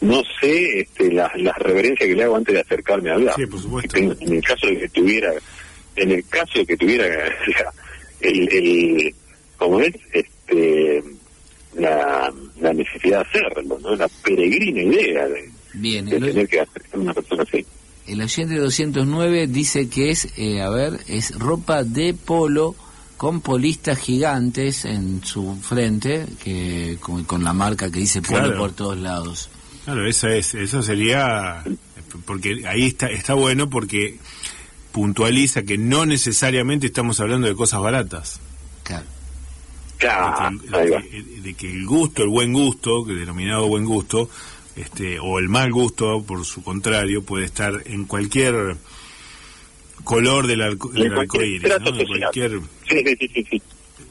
[0.00, 3.34] no sé este, las reverencias que le hago antes de acercarme a hablar.
[3.36, 3.96] Sí, por supuesto.
[3.96, 5.32] En, en el caso de que tuviera,
[5.96, 7.06] en el caso de que tuviera
[8.20, 9.14] el, el
[9.56, 11.02] como es, este,
[11.74, 13.94] la, la necesidad de hacerlo, ¿no?
[13.96, 17.64] La peregrina idea de, Bien, de el, tener que hacer una persona así.
[18.06, 22.74] el oyente 209 dice que es, eh, a ver, es ropa de polo
[23.16, 28.58] con polistas gigantes en su frente, que con, con la marca que dice polo Claro.
[28.58, 29.50] por todos lados.
[29.84, 31.62] Claro, eso es, eso sería,
[32.24, 34.18] porque ahí está, está bueno porque
[34.92, 38.40] puntualiza que no necesariamente estamos hablando de cosas baratas.
[38.82, 39.06] Claro.
[40.00, 40.68] Claro, de,
[41.02, 44.28] que, el- de que- gusto, el buen gusto, que denominado buen gusto,
[44.74, 48.76] este, o el mal gusto, por su contrario, puede estar en cualquier
[50.02, 51.12] color del, arco, del
[51.60, 52.00] trato ¿no?
[52.00, 52.60] en cualquier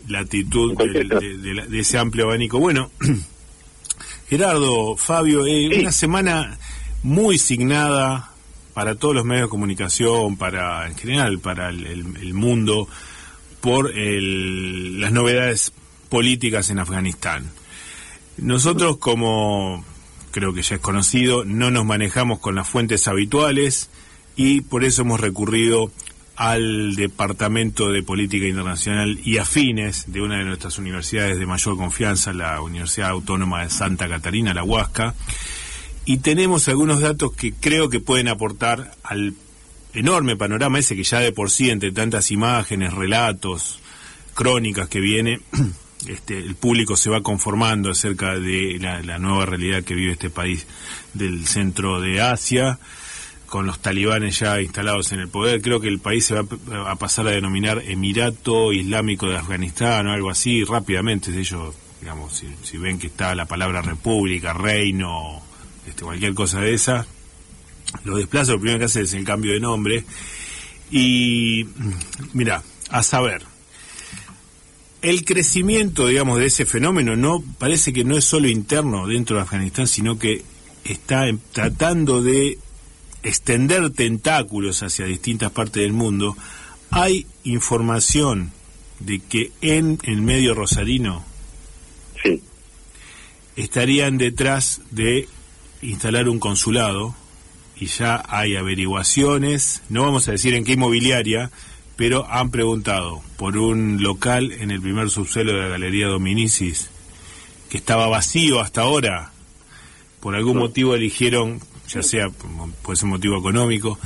[0.07, 2.59] latitud del- de, de la- de ese amplio abanico.
[2.59, 2.91] Bueno,
[4.29, 5.79] Gerardo, Fabio, eh, Sí.
[5.81, 6.57] una semana
[7.03, 8.31] muy signada
[8.73, 12.87] para todos los medios de comunicación, para en general, para el, el- el mundo,
[13.61, 15.73] por las novedades
[16.09, 17.51] políticas en Afganistán.
[18.37, 19.83] Nosotros, como
[20.31, 23.89] creo que ya es conocido, no nos manejamos con las fuentes habituales
[24.35, 25.91] y por eso hemos recurrido
[26.35, 32.31] al Departamento de Política Internacional y afines de una de nuestras universidades de mayor confianza,
[32.31, 35.15] la Universidad Autónoma de Santa Catarina, la Huasca,
[36.05, 39.33] y tenemos algunos datos que creo que pueden aportar al
[39.93, 43.79] enorme panorama ese que ya de por sí, entre tantas imágenes, relatos,
[44.33, 45.41] crónicas que viene,
[46.07, 50.65] este, el público se va conformando acerca de la, nueva realidad que vive este país
[51.13, 52.79] del centro de Asia,
[53.47, 55.61] con los talibanes ya instalados en el poder.
[55.61, 56.45] Creo que el país se va
[56.89, 61.31] a pasar a denominar Emirato Islámico de Afganistán o algo así rápidamente.
[61.31, 65.41] Ellos, digamos, si, si ven que está la palabra república, reino,
[65.87, 67.07] este, cualquier cosa de esa,
[68.03, 70.03] lo desplaza, lo primero que hace es el cambio de nombre.
[70.91, 71.65] Y
[72.33, 73.43] mira, a saber,
[75.01, 79.43] el crecimiento, digamos, de ese fenómeno no parece que no es solo interno dentro de
[79.43, 80.43] Afganistán, sino que
[80.83, 82.57] está tratando de
[83.23, 86.35] extender tentáculos hacia distintas partes del mundo.
[86.89, 88.51] Hay información
[88.99, 91.23] de que en el medio rosarino
[92.23, 92.41] Sí.
[93.55, 95.27] estarían detrás de
[95.81, 97.15] instalar un consulado
[97.79, 101.51] y ya hay averiguaciones, no vamos a decir en qué inmobiliaria,
[101.95, 106.89] pero han preguntado por un local en el primer subsuelo de la Galería Dominicis
[107.69, 109.31] que estaba vacío hasta ahora.
[110.19, 112.29] Por algún motivo eligieron, ya sea
[112.81, 113.97] por ese motivo económico,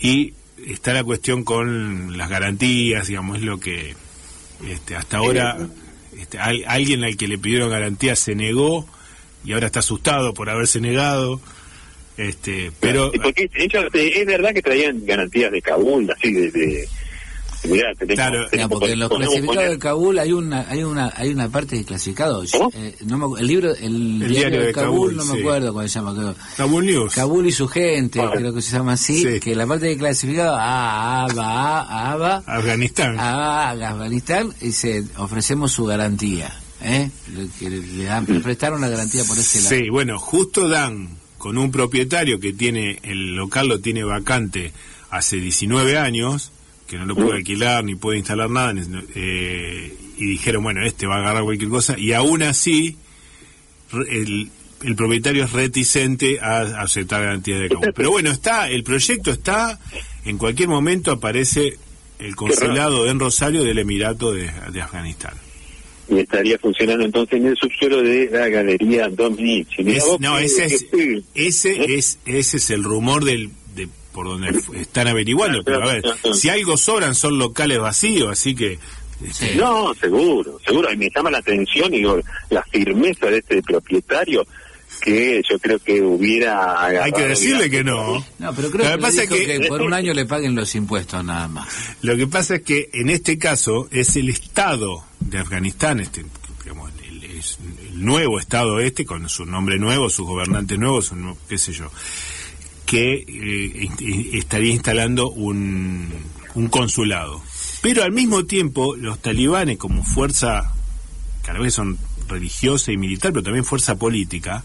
[0.00, 0.32] y
[0.66, 3.94] está la cuestión con las garantías, digamos, es lo que
[4.66, 5.58] este, hasta ahora
[6.16, 8.86] este, al- alguien al que le pidieron garantías se negó
[9.44, 11.40] y ahora está asustado por haberse negado.
[12.20, 16.50] Este, pero Sí, porque ellos, eh, es verdad que traían garantías de Kabul, así de...
[16.50, 16.88] de
[17.64, 21.12] mirá, tenemos, Claro, tenemos- porque en los clasificados poner- de Kabul hay una hay una
[21.14, 22.52] hay una parte de clasificados.
[22.74, 25.32] Eh, no me el libro el, diario, diario de de Kabul, Kabul, no sí.
[25.34, 26.14] me acuerdo cómo se llama.
[26.14, 26.34] creo.
[26.56, 27.14] Kabul News.
[27.14, 28.30] Kabul y su gente, Ah.
[28.34, 29.40] creo que se llama así, Sí.
[29.40, 33.16] que la parte de clasificado ah, ah, ah, va, Afganistán.
[33.18, 36.50] a Afganistán y se ofrecemos su garantía,
[36.82, 37.10] ¿eh?
[37.34, 39.74] Le, que le- le dan- le prestaron la garantía por ese lado.
[39.76, 44.72] Sí, bueno, justo dan con un propietario que tiene el local lo tiene vacante
[45.08, 46.52] hace 19 años,
[46.86, 48.74] que no lo puede alquilar ni puede instalar nada,
[49.14, 52.98] eh, y dijeron, bueno, este va a agarrar cualquier cosa, y aún así
[54.10, 54.50] el,
[54.82, 57.94] el propietario es reticente a, aceptar garantías de Kabul.
[57.94, 59.80] Pero bueno, está, el proyecto está,
[60.26, 61.78] en cualquier momento aparece
[62.18, 65.32] el consulado en Rosario del Emirato de, de Afganistán.
[66.10, 69.82] Y estaría funcionando entonces en el subsuelo de la Galería Dominici.
[69.86, 70.86] Es- no, ese es,
[71.34, 71.86] ese ¿Eh?
[71.98, 75.62] es, ese es el rumor del, de por donde están averiguando.
[75.62, 76.02] Pero a ver,
[76.34, 78.78] si algo sobran son locales vacíos, así que
[79.24, 80.92] este, No, seguro, seguro.
[80.92, 82.02] Y me llama la atención y
[82.50, 84.44] la firmeza de este propietario
[85.00, 86.84] que yo creo que hubiera...
[86.84, 88.24] hay que decirle que no.
[88.38, 90.12] No, pero creo Lo que, que pasa le dijo es que- que por un año
[90.14, 91.66] le paguen los impuestos nada más.
[92.02, 96.24] Lo que pasa es que en este caso es el Estado de Afganistán, este,
[96.62, 97.58] digamos, el, es
[97.90, 101.90] el nuevo Estado este, con su nombre nuevo, sus gobernantes nuevos, su qué sé yo,
[102.86, 103.88] que eh,
[104.34, 106.08] estaría instalando un,
[106.54, 107.42] un consulado.
[107.82, 110.74] Pero al mismo tiempo, los talibanes, como fuerza,
[111.42, 114.62] cada vez son religiosa y militar, pero también fuerza política,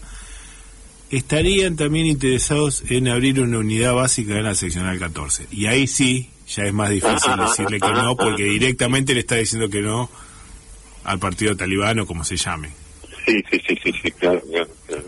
[1.10, 5.46] estarían también interesados en abrir una unidad básica en la seccional 14.
[5.50, 9.68] Y ahí sí, ya es más difícil decirle que no, porque directamente le está diciendo
[9.68, 10.10] que no
[11.04, 12.70] al partido talibano, como se llame.
[13.24, 15.04] Sí, sí, sí, sí, sí, claro, claro, claro.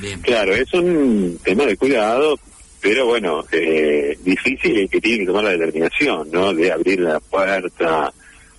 [0.00, 0.20] Bien.
[0.20, 2.38] Claro, es un tema de cuidado,
[2.80, 6.54] pero bueno, eh, difícil y que tiene que tomar la determinación, ¿no?
[6.54, 8.12] De abrir la puerta.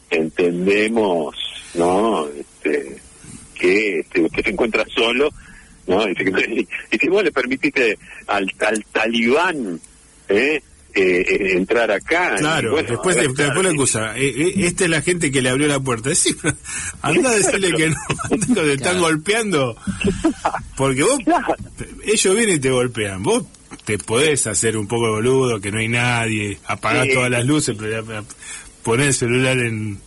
[0.10, 1.36] Entendemos,
[1.75, 2.28] ¿no?
[2.28, 2.97] Este,
[3.54, 5.30] que este, usted se encuentra solo,
[5.89, 6.08] ¿no?
[6.91, 7.97] Y si vos le permitiste
[8.28, 9.80] al, al talibán,
[10.30, 10.62] ¿eh?
[10.91, 12.36] Eh, eh, entrar acá.
[12.39, 14.13] Claro, bueno, después, ahora, después claro.
[14.15, 16.13] Eh, eh, esta es la gente que le abrió la puerta.
[16.15, 16.36] Sí,
[17.04, 17.95] anda a decirle que no,
[18.32, 18.99] anda te están Claro.
[19.02, 19.78] golpeando.
[20.75, 21.56] Porque vos, Claro.
[22.06, 23.21] ellos vienen y te golpean.
[23.21, 23.43] Vos
[23.86, 27.13] te podés hacer un poco de boludo, que no hay nadie, apagás Sí.
[27.13, 28.25] todas las luces, pero
[28.82, 29.99] poner el celular en,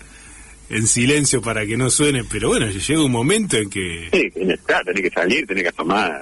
[0.70, 2.24] en silencio para que no suene.
[2.24, 4.08] Pero bueno, llega un momento en que...
[4.12, 6.12] Sí, claro, tenés que salir, tenés que asomar.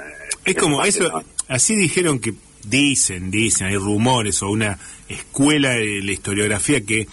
[0.44, 6.12] Es como eso, así dijeron que dicen, dicen, hay rumores o una escuela de la
[6.12, 7.06] historiografía que,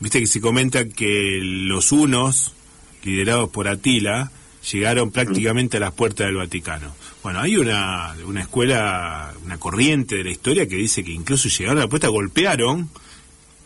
[0.00, 2.54] viste que se comenta que los unos,
[3.02, 4.30] liderados por Atila,
[4.72, 6.94] llegaron prácticamente a las puertas del Vaticano.
[7.22, 11.78] Bueno, hay una, una escuela, una corriente de la historia que dice que incluso llegaron
[11.78, 12.88] a la puerta, golpearon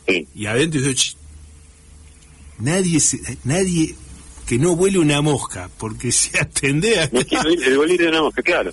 [0.08, 0.26] Sí.
[0.34, 1.16] y adentro dice, "Ch,
[2.58, 3.94] nadie, se- nadie
[4.46, 7.08] que no huele una mosca, porque se atende a...
[7.12, 8.72] No quiero ir, el boliche de una mosca, claro.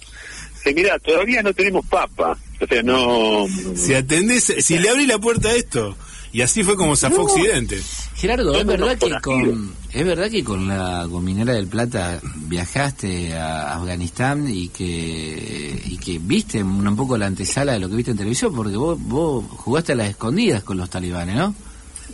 [0.63, 2.37] Se mira, todavía no tenemos papa.
[2.59, 3.45] O sea, no.
[3.75, 5.95] Si atendés, si le abrí la puerta a esto.
[6.31, 7.81] Y así fue como zafó Occidente.
[8.15, 13.33] Gerardo, es verdad que con es verdad que con la con Minera del Plata viajaste
[13.37, 17.95] a Afganistán y que y que viste un, un poco la antesala de lo que
[17.95, 21.55] viste en televisión porque vos vos jugaste a las escondidas con los talibanes, ¿no?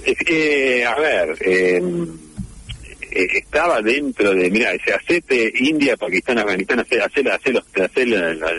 [0.06, 1.82] Es que, a ver, eh,
[3.12, 7.64] estaba dentro de, mira, ese hacete India, Pakistán, Afganistán, hace, hace, hace los,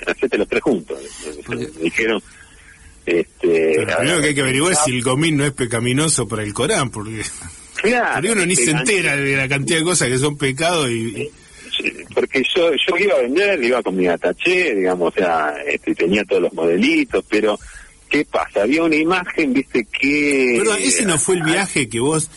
[0.07, 0.99] hace tres juntos.
[1.47, 2.23] Porque- Me dijeron,
[3.07, 3.73] este...
[3.77, 6.41] Pero lo primero que hay que averiguar es si el gomín no es pecaminoso por
[6.41, 7.23] el Corán, porque
[7.83, 10.95] Claro, uno ni se entera de la cantidad de cosas que son pecados y...
[11.23, 11.31] y-
[12.15, 16.23] porque yo yo iba a vender, iba con mi ataché, digamos, o sea, este, tenía
[16.25, 17.59] todos los modelitos, pero
[18.13, 18.63] ¿qué pasa?
[18.63, 20.57] Había una imagen, viste, que...
[20.59, 22.31] Pero ese no fue el viaje que vos...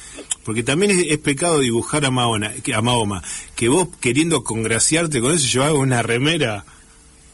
[0.43, 3.21] Porque también es, es pecado dibujar a Mahoma, que, a Mahoma,
[3.55, 6.63] que vos queriendo congraciarte con eso llevabas una remera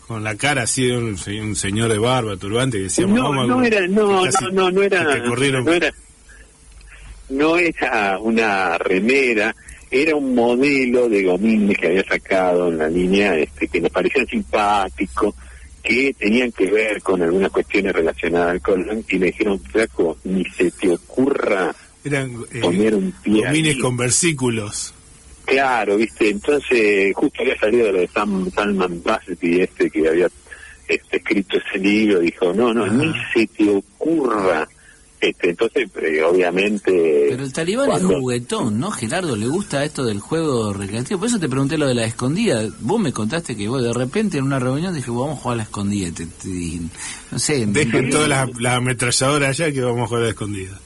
[0.07, 3.45] con la cara así de un, un señor de barba, turbante, que decía no, Mahoma.
[3.45, 5.93] no era, no, no, no, no era, no era,
[7.29, 9.55] no era una remera,
[9.89, 14.25] era un modelo de Gomín que había sacado en la línea, este, que nos parecían
[14.25, 15.35] simpáticos,
[15.81, 20.71] que tenían que ver con algunas cuestiones relacionadas Colón, y me dijeron, flaco, ni se
[20.71, 23.81] te ocurra Eran eh, poner un pie gomines ahí".
[23.81, 24.93] con versículos.
[25.45, 30.27] Claro, viste, entonces justo había salido de lo de Sam, Salman Rushdie, este que había
[30.87, 34.67] este, escrito ese libro, dijo, no, no, ni se te ocurra.
[35.21, 37.27] Este, entonces, eh, obviamente...
[37.29, 39.35] Pero el talibán cuando- es juguetón, ¿no, Gerardo?
[39.35, 41.19] ¿Le gusta esto del juego recreativo?
[41.19, 42.63] Por eso te pregunté lo de la escondida.
[42.79, 45.57] Vos me contaste que vos de repente en una reunión dije, vamos a jugar a
[45.57, 46.09] la escondida.
[46.11, 46.79] Te- te-
[47.31, 47.65] no sé.
[47.67, 50.79] Dejen todas las las ametralladoras allá que vamos a jugar a la escondida.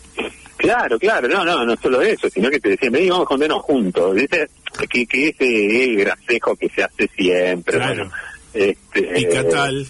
[0.57, 3.61] Claro, claro, no, no, no solo eso, sino que te decían, vení, vamos a escondernos
[3.61, 4.15] juntos.
[4.15, 4.47] ¿viste?
[4.89, 7.77] Que, que ese es el gracejo que se hace siempre.
[7.77, 8.09] Claro.
[8.09, 8.11] bueno,
[8.53, 9.87] este, Y Catal,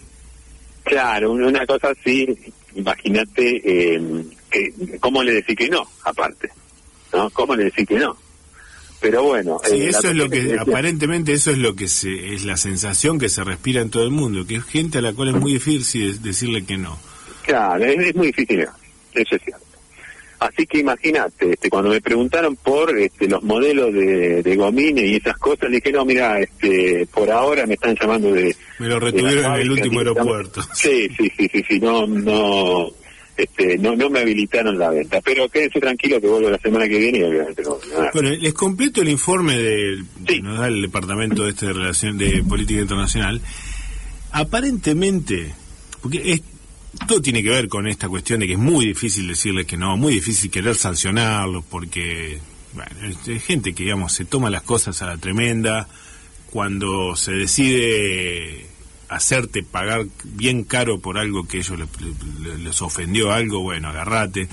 [0.84, 2.28] Claro, una cosa así,
[2.76, 4.02] imagínate, eh,
[4.50, 6.50] que, ¿cómo le decís que no, aparte?
[7.14, 7.30] ¿No?
[7.32, 8.16] ¿Cómo le decís que no?
[9.02, 9.60] Pero bueno...
[9.66, 12.58] Sí, eh, eso es lo que, decía- aparentemente eso es lo que se, es la
[12.58, 15.36] sensación que se respira en todo el mundo, que es gente a la cual es
[15.36, 16.98] muy difícil de- decirle que no.
[17.44, 19.65] Claro, es, es muy difícil, eso es cierto.
[20.48, 25.16] Así que imagínate, este, cuando me preguntaron por este, los modelos de, de gomines y
[25.16, 28.56] esas cosas, le dije, no, mira, este, por ahora me están llamando de...
[28.80, 30.62] Me lo retuvieron en el último aeropuerto.
[30.74, 32.90] Sí, sí, sí, sí, sí, no, no,
[33.36, 35.20] este, no, no me habilitaron la venta.
[35.22, 37.78] Pero quédense tranquilo que vuelvo la semana que viene y obviamente no.
[37.92, 38.12] nada.
[38.14, 40.36] Bueno, les completo el informe del, Sí.
[40.36, 43.42] que nos da el Departamento de, este de, Relación, de Política Internacional.
[44.32, 45.54] Aparentemente,
[46.02, 46.42] porque es,
[47.08, 49.98] todo tiene que ver con esta cuestión de que es muy difícil decirles que no,
[49.98, 52.40] muy difícil querer sancionarlos, porque
[52.74, 52.92] bueno,
[53.28, 55.88] es, gente que, digamos, se toma las cosas a la tremenda,
[56.52, 58.66] cuando se decide
[59.08, 61.86] hacerte pagar bien caro por algo que ellos le-
[62.50, 64.48] le- les ofendió algo, bueno, agarrate.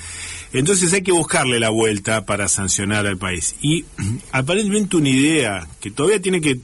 [0.53, 3.55] Entonces hay que buscarle la vuelta para sancionar al país.
[3.63, 3.85] Y
[4.33, 6.61] aparentemente una idea que todavía tiene que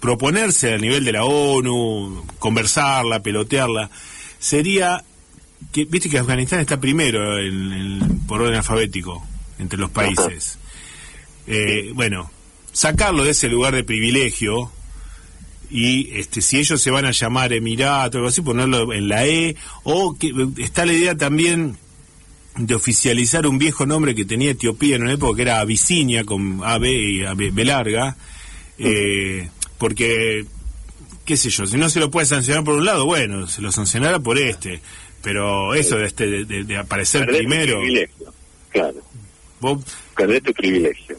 [0.00, 3.90] proponerse a nivel de la ONU, conversarla, pelotearla,
[4.38, 5.04] sería
[5.72, 9.24] que, viste que Afganistán está primero en- en- por orden alfabético
[9.58, 10.58] entre los países.
[11.46, 12.30] Eh, bueno,
[12.72, 14.70] sacarlo de ese lugar de privilegio
[15.70, 19.26] y este si ellos se van a llamar Emirato o algo así, ponerlo en la
[19.26, 21.76] E, o que está la idea también
[22.56, 26.60] de oficializar un viejo nombre que tenía Etiopía en una época que era Abisinia con
[26.64, 28.16] AB y AB B larga,
[28.78, 29.48] eh,
[29.78, 30.46] porque
[31.24, 33.72] qué sé yo, si no se lo puede sancionar por un lado, bueno, se lo
[33.72, 34.80] sancionará por este,
[35.26, 38.32] pero eso de, este, de, aparecer Perdés tu primero, privilegio,
[38.70, 39.02] claro,
[39.58, 39.82] vos
[40.16, 41.18] perdés tu privilegio.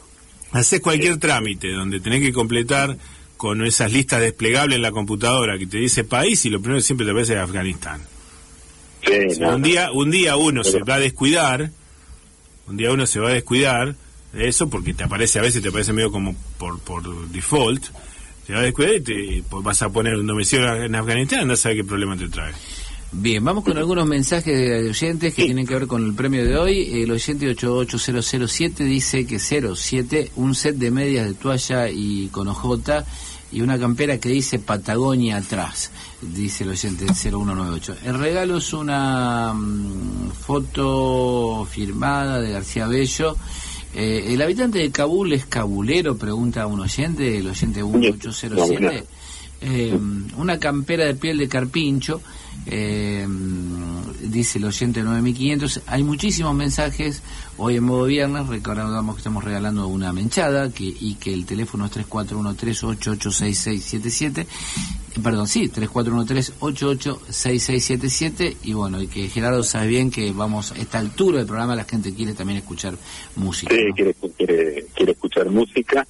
[0.54, 2.96] Haces cualquier trámite donde tenés que completar
[3.36, 6.86] con esas listas desplegables en la computadora que te dice país y lo primero que
[6.86, 8.00] siempre te aparece es Afganistán.
[9.06, 11.70] Sí, O sea, no, un día un día uno se va a descuidar,
[12.66, 13.96] un día uno se va a descuidar
[14.32, 17.88] de eso porque te aparece a veces te aparece medio como por por default,
[18.46, 21.58] te va a descuidar y te pues, vas a poner un domicilio en Afganistán, no
[21.58, 22.54] sabes qué problema te trae.
[23.12, 26.58] Bien, vamos con algunos mensajes de oyentes que tienen que ver con el premio de
[26.58, 27.02] hoy.
[27.02, 33.06] El oyente 88007 dice que 07, un set de medias de toalla y con ojota
[33.50, 35.90] y una campera que dice Patagonia atrás,
[36.22, 37.96] dice el oyente 0198.
[38.04, 43.36] El regalo es una mm, foto firmada de García Bello
[43.96, 46.18] Eh, ¿El habitante de Kabul es cabulero?
[46.18, 49.06] Pregunta un oyente, el oyente 1807.
[49.62, 49.98] Eh,
[50.38, 52.22] una campera de piel de carpincho,
[52.66, 53.28] eh,
[54.22, 55.84] dice el oyente 9500.
[55.88, 57.22] Hay muchísimos mensajes
[57.58, 58.48] hoy en modo viernes.
[58.48, 64.40] Recordamos que estamos regalando una menchada que, y que el teléfono es 3413886677.
[64.40, 64.48] Eh,
[65.24, 68.58] Perdón, sí, 3413886677.
[68.64, 71.86] Y bueno, y que Gerardo sabe bien que vamos a esta altura del programa, la
[71.86, 72.96] gente quiere también escuchar
[73.36, 73.74] música.
[73.74, 73.96] Sí, ¿no?
[73.96, 76.06] quiere, quiere, quiere escuchar música,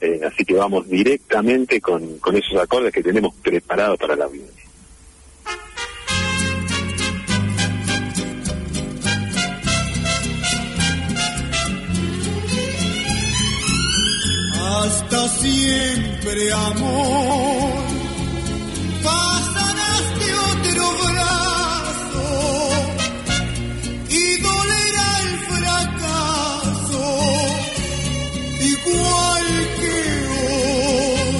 [0.00, 4.67] eh, así que vamos directamente con, con esos acordes que tenemos preparados para la audiencia.
[14.80, 17.72] Hasta siempre, amor.
[19.02, 22.28] Pasarás de otro brazo
[24.08, 27.06] y dolerá el fracaso,
[28.72, 29.46] igual
[29.80, 29.96] que
[31.10, 31.36] hoy.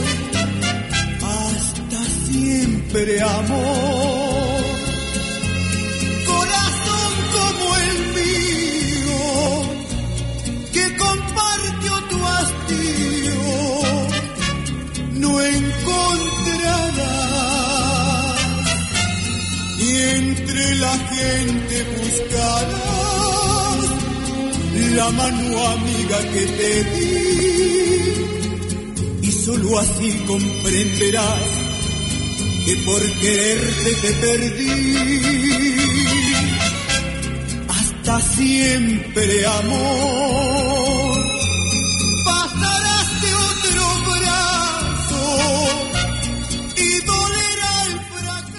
[1.23, 3.88] Hasta siempre, amor.
[22.01, 23.83] Buscarás
[24.97, 27.13] la mano amiga que te di.
[29.23, 31.49] Y solo así comprenderás
[32.67, 34.79] que por quererte te perdí
[37.69, 40.98] hasta siempre, amor.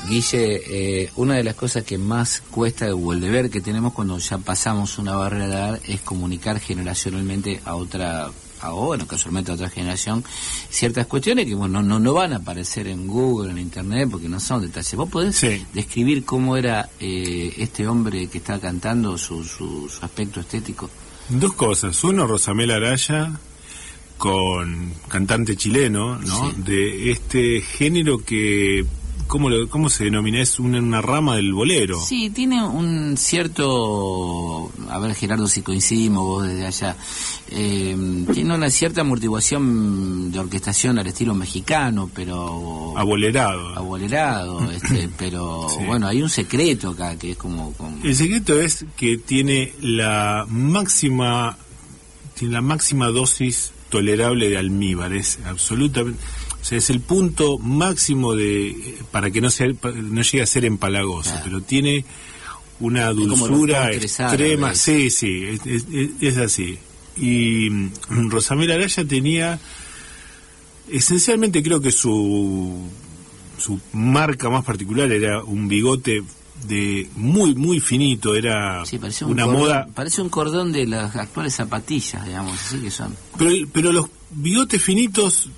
[0.10, 0.62] Guille,
[1.04, 4.38] eh, una de las cosas que más cuesta o el deber que tenemos cuando ya
[4.40, 8.32] pasamos una barrera de edad es comunicar generacionalmente a otra,
[8.62, 10.24] a, o bueno, casualmente a otra generación,
[10.70, 14.40] ciertas cuestiones que bueno, no, no van a aparecer en Google, en Internet, porque no
[14.40, 14.96] son detalles.
[14.96, 15.66] ¿Vos podés Sí.
[15.74, 20.90] describir cómo era eh, este hombre que está cantando, su, su, su aspecto estético?
[21.30, 22.04] Dos cosas.
[22.04, 23.40] Uno, Rosamel Araya,
[24.18, 26.50] con cantante chileno, ¿no?
[26.52, 26.56] Sí.
[26.64, 28.86] De este género que,
[29.28, 30.42] ¿cómo, lo- cómo se denomina?
[30.42, 32.00] Es una, una rama del bolero.
[32.00, 36.98] Sí, tiene un cierto, a ver Gerardo si coincidimos vos desde allá,
[37.50, 43.76] eh, tiene una cierta amortiguación de orquestación al estilo mexicano, pero Abolerado.
[43.78, 45.86] abolerado, este, pero Sí.
[45.86, 47.74] bueno, hay un secreto acá que es como...
[47.74, 51.58] como- El secreto es que tiene la máxima,
[52.38, 55.14] tiene la máxima dosis tolerable de almíbar.
[55.14, 56.20] Es absolutamente,
[56.62, 60.66] o sea, es el punto máximo de para que no sea, no llegue a ser
[60.66, 61.42] empalagoso, Claro.
[61.46, 62.06] pero tiene
[62.82, 64.74] una dulzura extrema.
[64.76, 66.78] Sí, sí, es, es- es- es así.
[67.18, 69.60] Y mm, Rosamel Araya tenía,
[70.90, 72.88] esencialmente creo que su
[73.58, 76.24] su marca más particular era un bigote
[76.68, 80.86] de muy muy finito era sí, parece un una cordón, moda parece un cordón de
[80.88, 83.16] las actuales zapatillas, digamos, así que son.
[83.38, 85.50] pero pero los bigotes finitos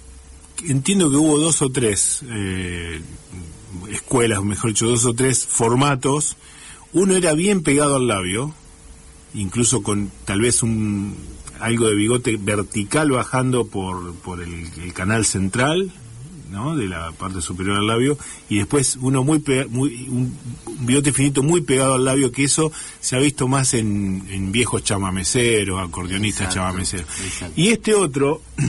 [0.67, 3.01] entiendo que hubo dos o tres eh,
[3.89, 6.37] escuelas o mejor dicho dos o tres formatos
[6.93, 8.53] uno era bien pegado al labio
[9.33, 11.15] incluso con tal vez un
[11.59, 15.91] algo de bigote vertical bajando por por el, el canal central
[16.51, 16.75] ¿no?
[16.75, 18.17] de la parte superior al labio
[18.49, 20.35] y después uno muy, pega- muy un,
[20.65, 24.51] un bigote finito muy pegado al labio que eso se ha visto más en, en
[24.51, 27.53] viejos chamameceros acordeonistas Exacto, chamameceros exacto.
[27.55, 28.41] y este otro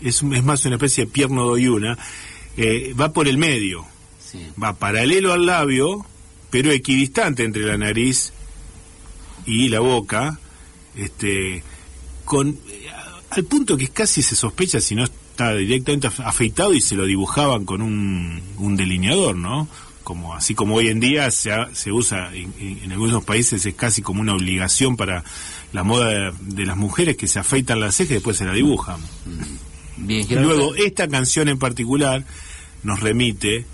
[0.00, 1.96] es, es más una especie de pierno doyuna
[2.56, 3.84] eh, va por el medio.
[4.24, 4.46] Sí.
[4.62, 6.06] va paralelo al labio
[6.50, 8.32] pero equidistante entre la nariz
[9.46, 10.38] y la boca
[10.96, 11.62] este
[12.24, 12.86] con eh,
[13.30, 17.06] al punto que casi se sospecha si no está directamente af- afeitado y se lo
[17.06, 19.66] dibujaban con un, un delineador no
[20.04, 24.00] como así como hoy en día se, ha- se usa en, algunos países es casi
[24.02, 25.24] como una obligación para
[25.72, 28.52] la moda de, de las mujeres que se afeitan las cejas y después se la
[28.52, 29.00] dibujan
[30.00, 32.24] Bien, y luego esta canción en particular
[32.82, 33.64] nos remite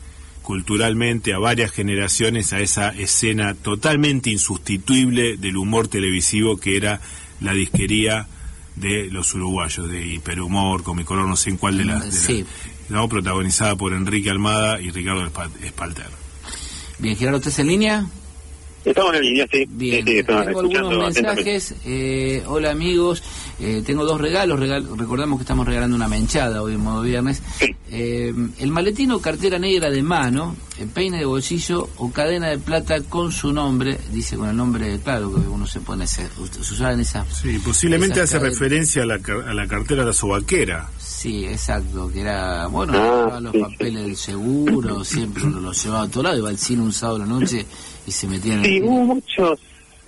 [0.42, 7.00] culturalmente a varias generaciones a esa escena totalmente insustituible del humor televisivo que era
[7.40, 8.26] la disquería
[8.76, 12.04] de los uruguayos, de Hiperhumor, Comicolor, no sé en cuál de las.
[12.88, 13.08] ¿no?
[13.08, 16.06] protagonizada por Enrique Almada y Ricardo Espa- Espalter.
[16.98, 18.06] Bien, Gerardo, ¿estás en línea?
[18.86, 19.64] Estamos en línea, sí.
[19.68, 21.74] Bien, Sí, tengo algunos mensajes.
[21.84, 23.22] Eh, hola amigos,
[23.58, 24.60] Eh, tengo dos regalos.
[24.60, 27.42] Regal- recordamos que estamos regalando una menchada hoy en modo viernes.
[27.58, 27.74] Sí.
[27.90, 32.58] Eh, el maletín o cartera negra de mano, el peine de bolsillo o cadena de
[32.58, 36.60] plata con su nombre, dice con el nombre, claro, que uno se pone, se, se
[36.60, 37.26] usaban esas.
[37.40, 40.90] Sí, posiblemente hace referencia a la, a la cartera de la sobaquera.
[40.98, 43.64] Sí, exacto, que era, bueno, Ah, los sí, sí.
[43.64, 47.16] papeles del seguro, siempre uno los llevaba a todo lado, iba al cine un sábado
[47.16, 47.64] a la noche
[48.06, 49.60] y se metía en el Sí, hubo muchos,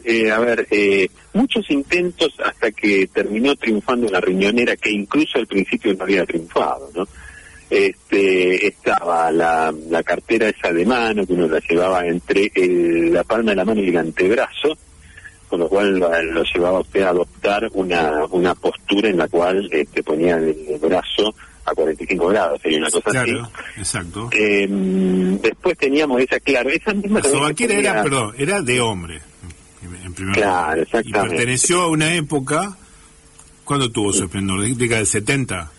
[0.05, 5.46] eh, a ver, eh, muchos intentos hasta que terminó triunfando la riñonera, que incluso al
[5.46, 7.07] principio no había triunfado, ¿no?
[7.70, 13.24] Este, estaba la, la cartera esa de mano, que uno la llevaba entre el- la
[13.24, 14.78] palma de la mano y el antebrazo,
[15.49, 19.68] con lo cual lo, lo llevaba usted a adoptar una, una postura en la cual
[19.72, 21.34] este, ponía el, el brazo
[21.70, 23.80] a 45 grados, sería una cosa Claro, así.
[23.80, 24.28] exacto.
[24.32, 24.66] Eh,
[25.42, 27.20] después teníamos esa, claro, esa misma...
[27.20, 29.20] La sobaquera era, perdón, era de hombre,
[30.04, 30.78] en, primer Claro, lugar.
[30.78, 31.28] Y exactamente.
[31.36, 32.76] perteneció a una época,
[33.64, 34.66] ¿cuándo tuvo su esplendor?
[34.74, 35.72] ¿Década del 70?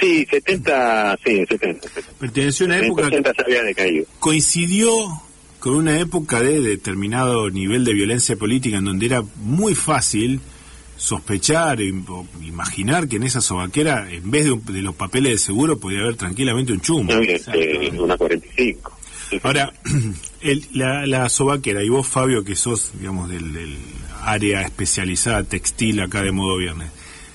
[0.00, 1.88] Sí, 70, sí, 70.
[1.88, 2.12] 70.
[2.20, 4.06] Perteneció a una época que 80 se había decaído.
[4.20, 4.90] coincidió
[5.58, 10.40] con una época de determinado nivel de violencia política en donde era muy fácil
[10.96, 15.32] sospechar e o imaginar que en esa sobaquera, en vez de, un- de los papeles
[15.32, 17.12] de seguro, podía haber tranquilamente un chumbo.
[17.14, 18.98] No, este, una 45.
[19.30, 19.40] Sí, sí.
[19.42, 19.72] Ahora,
[20.40, 23.76] el- la, la sobaquera, y vos, Fabio, que sos, digamos, del, del
[24.22, 26.90] área especializada textil acá de modo viernes,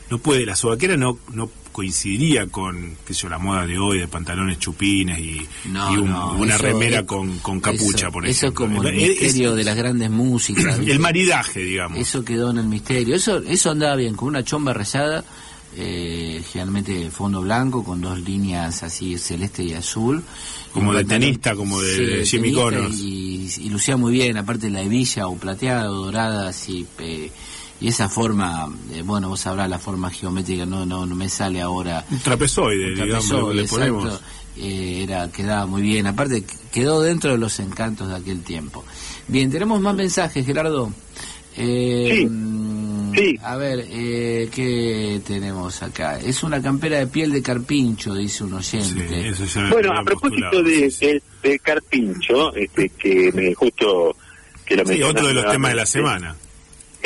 [0.09, 3.99] no puede, la sobaquera no, no coincidiría con, qué sé yo, la moda de hoy,
[3.99, 8.11] de pantalones chupines y, No, y un- no, una eso remera con, con capucha, eso-
[8.11, 8.65] por Eso es ejemplo.
[8.65, 10.79] como el es- misterio de las grandes músicas.
[10.87, 11.99] el maridaje, digamos.
[11.99, 13.13] Eso quedó en el misterio.
[13.15, 15.23] Eso eso andaba bien, con una chomba rayada,
[15.75, 20.23] eh, generalmente fondo blanco, con dos líneas así celeste y azul.
[20.73, 22.99] Como Y de pantalón- tenista, como de Jimmy tenista Connors.
[22.99, 26.87] Y, y lucía muy bien, aparte la hebilla o plateada o dorada, así.
[26.97, 27.29] eh,
[27.79, 31.61] y esa forma, eh, bueno, vos sabrás la forma geométrica, no no no me sale
[31.61, 32.03] ahora.
[32.09, 34.21] Un trapezoide, Un digamos, lo que le trapezoide, ponemos.
[34.59, 38.83] Eh, era quedaba muy bien aparte qu- quedó dentro de los encantos de aquel tiempo
[39.27, 40.91] bien tenemos más mensajes Gerardo
[41.55, 42.25] Eh, Sí.
[42.27, 43.35] mm, Sí.
[43.43, 48.63] a ver eh, qué tenemos acá es una campera de piel de carpincho dice un
[48.63, 51.05] Sí, oyente eso ya lo Bueno, a propósito de, sí, sí.
[51.05, 54.15] de, de Carpincho, este, que me justo
[54.65, 56.35] que lo Sí, otro de los temas de la semana.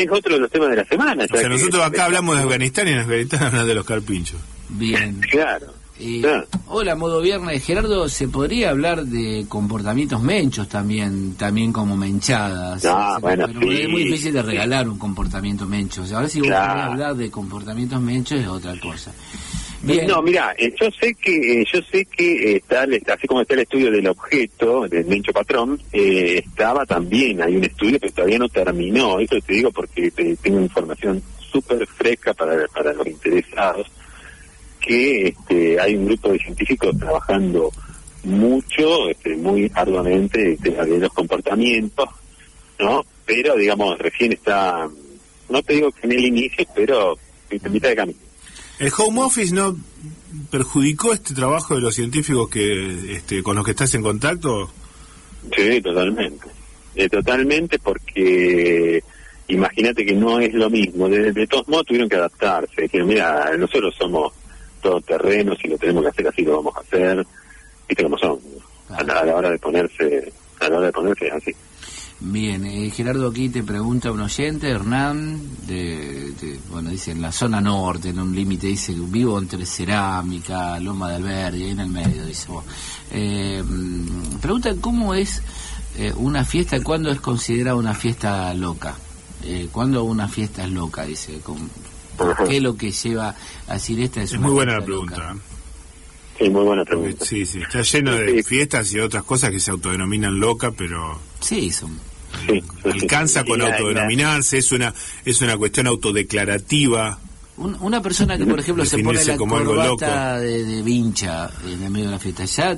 [0.04, 1.24] Es otro de los temas de la semana.
[1.26, 4.40] O sea, que- nosotros acá hablamos de Afganistán y en Afganistán hablan de los carpinchos.
[4.70, 5.68] bien Claro.
[6.04, 6.48] Eh, claro.
[6.70, 7.64] hola, modo viernes.
[7.64, 12.84] Gerardo, ¿se podría hablar de comportamientos menchos también, también como menchadas?
[12.86, 13.82] Ah, bueno, pero sí.
[13.84, 16.02] Es muy difícil de regalar un comportamiento mencho.
[16.02, 16.74] O sea, ahora si vos Claro.
[16.74, 19.12] querés hablar de comportamientos menchos es otra cosa.
[20.08, 23.90] No, mira, yo sé que yo sé que eh, el- así como está el estudio
[23.92, 29.20] del objeto del Mencho Patrón, eh, estaba también hay un estudio que todavía no terminó.
[29.20, 31.22] Eso te digo porque te- tengo información
[31.52, 33.88] súper fresca para para los interesados
[34.80, 37.72] que este, hay un grupo de científicos trabajando
[38.24, 42.08] mucho, este, muy arduamente, este, de los comportamientos,
[42.80, 43.04] ¿no?
[43.26, 44.88] Pero, digamos, recién está,
[45.50, 47.18] no te digo que en el inicio, pero
[47.50, 48.20] en mitad de camino.
[48.82, 49.78] ¿El home office no
[50.50, 54.72] perjudicó este trabajo de los científicos que este, con los que estás en contacto?
[55.56, 56.48] Sí, totalmente.
[56.96, 59.04] Eh, totalmente porque
[59.50, 61.08] imagínate que no es lo mismo.
[61.08, 62.82] De, todos modos tuvieron que adaptarse.
[62.82, 64.34] Dijeron, mira, nosotros somos
[64.82, 67.24] todoterrenos y lo tenemos que hacer así, lo vamos a hacer.
[67.88, 68.40] Viste cómo son.
[68.90, 71.56] A la, a la hora de ponerse, a la hora de ponerse así.
[72.24, 77.32] Bien, eh, Gerardo aquí te pregunta un oyente, Hernán, de, de- bueno, dice en la
[77.32, 81.88] zona norte, en un límite, dice vivo entre cerámica, Loma del Verde, ahí en el
[81.90, 82.64] medio, dice vos.
[83.12, 85.42] Eh, mm, pregunta cómo es
[85.98, 88.96] eh, una fiesta, cuándo es considerada una fiesta loca.
[89.44, 91.04] Eh, ¿Cuándo una fiesta es loca?
[91.06, 91.40] Dice.
[91.40, 91.70] ¿Con-
[92.20, 92.44] Ajá.
[92.44, 93.36] ¿Qué es lo que lleva
[93.68, 95.16] a decir esta es, Es una muy buena la fiesta loca?
[95.16, 95.44] pregunta.
[95.44, 96.44] ¿eh?
[96.46, 97.26] Sí, muy buena pregunta.
[97.26, 98.44] Sí, sí, está lleno de Sí.
[98.44, 101.98] fiestas y otras cosas que se autodenominan loca, pero Sí, son
[102.48, 103.48] Sí, sí, alcanza sí.
[103.48, 104.94] con autodenominarse, es una
[105.26, 107.20] es una cuestión autodeclarativa.
[107.58, 111.50] Un- una persona que, por ejemplo, se pone la como algo corbata de, de vincha
[111.66, 112.76] en el medio de la fiesta, ¿ya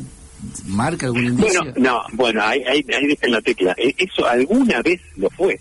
[0.67, 1.61] marca algún indicio?
[1.61, 3.73] Bueno, no, bueno, ahí, ahí, ahí dejan la tecla.
[3.77, 5.59] E- Eso alguna vez lo fue.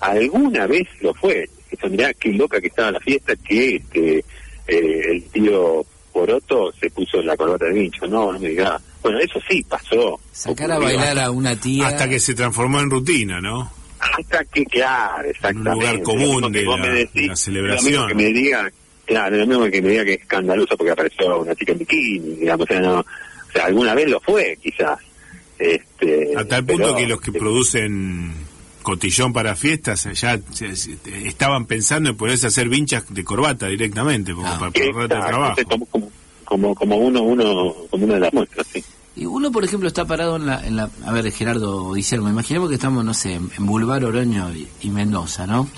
[0.00, 1.48] Alguna vez lo fue.
[1.70, 4.24] Eso, mirá qué loca que estaba la fiesta que este,
[4.66, 8.06] eh, el tío Poroto se puso la corbata de vincho.
[8.06, 8.82] No, no me digas.
[9.02, 10.20] Bueno, eso sí pasó.
[10.32, 11.86] Sacar a bailar a una tía.
[11.88, 13.70] Hasta que se transformó en rutina, ¿no?
[13.98, 15.70] Hasta que, claro, exactamente.
[15.72, 17.92] lugar común de la- me decís, de la celebración.
[17.92, 18.70] Lo mismo que me diga,
[19.06, 22.36] claro, lo mismo que me diga que es escandaloso porque apareció una chica en bikini,
[22.36, 23.04] digamos, o sea, no, o
[23.52, 24.98] sea, alguna vez lo fue, quizás.
[25.58, 28.32] Este, A tal punto pero- que los que producen
[28.82, 30.96] cotillón para fiestas ya se- se-
[31.26, 34.58] estaban pensando en ponerse a hacer vinchas de corbata directamente, como Ah.
[34.58, 35.56] para para ahorrarte el trabajo.
[35.68, 36.12] como, como,
[36.50, 38.84] como, como uno, uno, como una de las muestras, sí.
[39.14, 40.66] Y uno, por ejemplo, está parado en la...
[40.66, 44.66] En la a ver, Gerardo Guillermo, imaginemos que estamos, no sé, en Boulevard Oroño y,
[44.80, 45.68] y Mendoza, ¿no?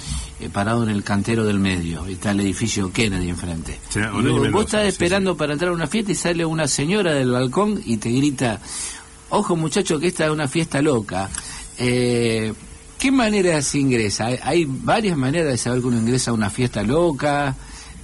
[0.41, 3.79] Eh, parado en el cantero del medio, y está el edificio Kennedy enfrente.
[3.91, 6.12] Sí, Y Oroño y vos, Mendoza, vos estás sí, esperando para entrar a una fiesta
[6.12, 8.61] y sale una señora del balcón y te grita,
[9.29, 11.29] ojo muchacho que esta es una fiesta loca.
[11.79, 12.53] Eh,
[12.99, 14.27] ¿Qué manera se ingresa?
[14.27, 17.57] Hay, hay varias maneras de saber que uno ingresa a una fiesta loca.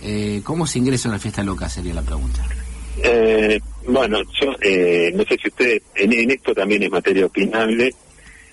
[0.03, 1.69] Eh, ¿Cómo se ingresa a una fiesta loca?
[1.69, 2.45] Sería la pregunta.
[3.03, 7.95] Eh, bueno, yo eh, no sé si ustedes, en, en esto también es materia opinable.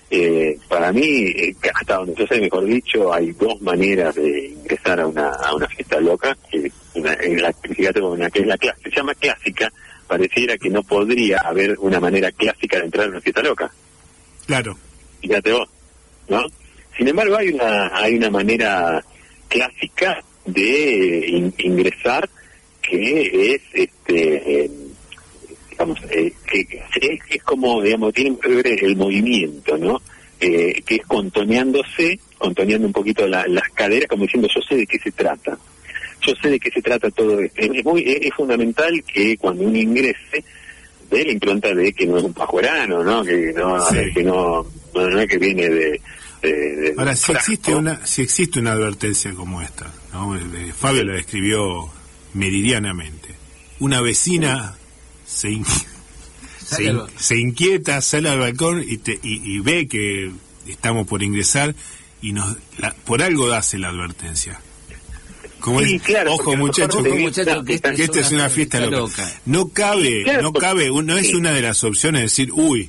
[0.08, 5.00] Eh, para mí, eh, hasta donde yo sé, mejor dicho, hay dos maneras de ingresar
[5.00, 6.36] a una, a una fiesta loca.
[6.50, 9.72] Que una, en la, fíjate, una que es la clase, se llama clásica.
[10.06, 13.70] Pareciera que no podría haber una manera clásica de entrar a una fiesta loca.
[14.46, 14.78] Claro.
[15.20, 15.68] fíjate vos,
[16.28, 16.42] ¿no?
[16.96, 19.04] Sin embargo, hay una hay una manera
[19.48, 22.28] clásica de in- ingresar
[22.88, 24.70] que es este eh,
[25.70, 30.00] digamos eh, que es, es como digamos tiene que ver el movimiento, ¿no?
[30.40, 34.86] Eh, que es contoneándose, contoneando un poquito la- las caderas, como diciendo yo sé de
[34.86, 35.58] qué se trata.
[36.22, 37.60] Yo sé de qué se trata todo esto.
[37.60, 40.44] Es, muy, es, es fundamental que cuando uno ingrese
[41.10, 43.22] de la impronta de que no es un pajuerano, ¿no?
[43.24, 43.96] Que no, Sí.
[44.14, 46.00] que no, no, no es que viene de...
[46.42, 47.52] de- de- Ahora, si frasco.
[47.52, 50.36] existe una si existe una advertencia como esta, ¿no?
[50.36, 51.88] Eh, Fabio la describió
[52.36, 53.28] meridianamente.
[53.80, 54.74] Una vecina
[55.26, 55.64] se, in-
[56.64, 60.30] se, in- inquieta, sale al balcón y, te- y, y ve que
[60.66, 61.74] estamos por ingresar
[62.22, 64.60] y nos la- por algo hace la advertencia.
[65.60, 68.78] Como Sí, es, claro, ojo muchachos, vi- muchacho, que esta que esta es una fiesta
[68.86, 69.28] loca.
[69.46, 71.34] No cabe, Claro, no porque- cabe, no es sí.
[71.34, 72.88] una de las opciones decir, uy,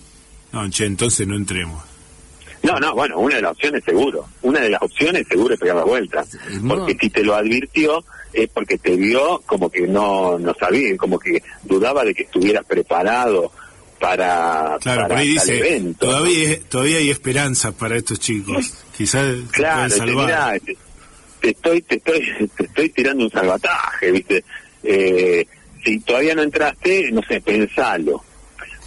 [0.52, 1.84] no, che, entonces no entremos.
[2.64, 4.28] No, no, bueno, una de las opciones seguro.
[4.42, 6.26] Una de las opciones seguro es pegar la vuelta.
[6.68, 8.04] Porque si te lo advirtió
[8.34, 12.66] es porque te vio como que no, no sabía, como que dudaba de que estuvieras
[12.66, 13.52] preparado
[14.00, 16.06] para, Claro, para por ahí tal dice, evento.
[16.06, 16.12] ¿no?
[16.12, 18.74] todavía, todavía hay esperanza para estos chicos.
[18.96, 20.26] Quizás se Claro, te, salvar.
[20.26, 20.78] mirá, te,
[21.42, 22.22] te estoy, te estoy,
[22.58, 24.44] te estoy tirando un salvataje, viste.
[24.84, 25.48] Eh,
[25.84, 28.24] si todavía no entraste, no sé, pensalo.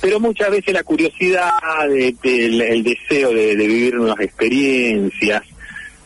[0.01, 1.51] Pero muchas veces la curiosidad,
[1.89, 5.43] de- de- el, el deseo de, de vivir nuevas experiencias,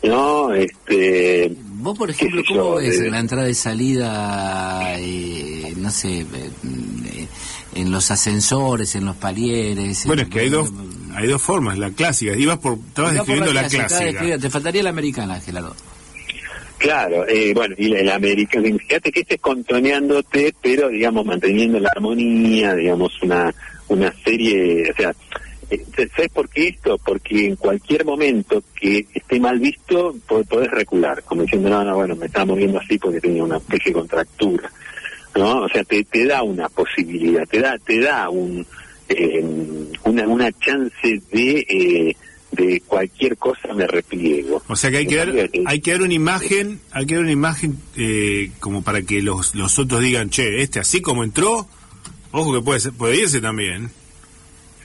[0.03, 0.53] ¿no?
[0.55, 1.53] Este,
[1.85, 6.21] Vos, por ejemplo, ¿cómo yo, ves de- en la entrada y salida, eh, no sé,
[6.21, 6.27] eh,
[6.65, 7.27] eh,
[7.77, 10.07] en los ascensores, en los palieres?
[10.07, 10.73] Bueno, en- es que hay dos,
[11.15, 12.33] hay dos formas, la clásica.
[12.37, 15.77] Ibas por, estabas Iba por describiendo la clásica, Te faltaría la americana, Gerardo.
[16.79, 21.89] Claro, eh, bueno, y el americano, fíjate que este es contoneándote, pero digamos manteniendo la
[21.95, 23.55] armonía, digamos una
[23.89, 25.15] una serie, o sea, eh,
[26.17, 26.99] ¿sabes por qué esto?
[26.99, 31.95] Porque en cualquier momento que esté mal visto, po- podés recular, como diciendo, no, no,
[31.97, 34.71] bueno, me estaba moviendo así porque tenía una especie de contractura,
[35.37, 35.63] ¿no?
[35.63, 38.67] O sea, te, te da una posibilidad, te da te da un
[39.09, 39.45] eh,
[40.05, 42.17] una, una chance de eh,
[42.53, 44.63] de cualquier cosa me repliego.
[44.69, 47.25] O sea que hay que dar, eh, hay que dar una imagen, hay que dar
[47.25, 51.67] una imagen eh, como para que los, los otros digan, che, este así como entró,
[52.31, 53.91] ojo que puede ser, puede irse también.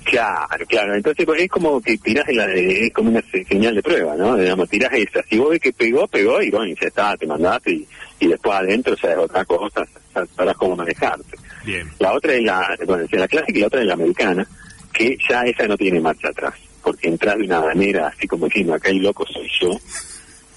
[0.03, 0.95] Claro, claro.
[0.95, 4.35] Entonces pues, es como que tirás la, es como una se- señal de prueba, ¿no?
[4.37, 5.21] Digamos, tirás esa.
[5.23, 7.87] Si vos ves que pegó, pegó y bueno, y ya está, te mandaste y,
[8.19, 9.85] y después adentro ya es otra cosa,
[10.35, 11.37] sabrás cómo manejarte.
[11.65, 11.87] Bien.
[11.99, 14.47] La otra es la, bueno, es la clásica y la otra es la americana,
[14.93, 18.73] que ya esa no tiene marcha atrás, porque entras de una manera así como diciendo,
[18.73, 19.77] acá el loco soy yo,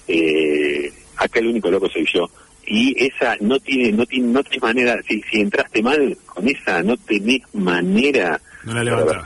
[0.07, 2.29] eh, acá el único loco soy yo,
[2.65, 6.81] y esa no tiene, no tiene, no tenés manera, si, si entraste mal con esa,
[6.81, 9.23] no tenés manera No la levantás.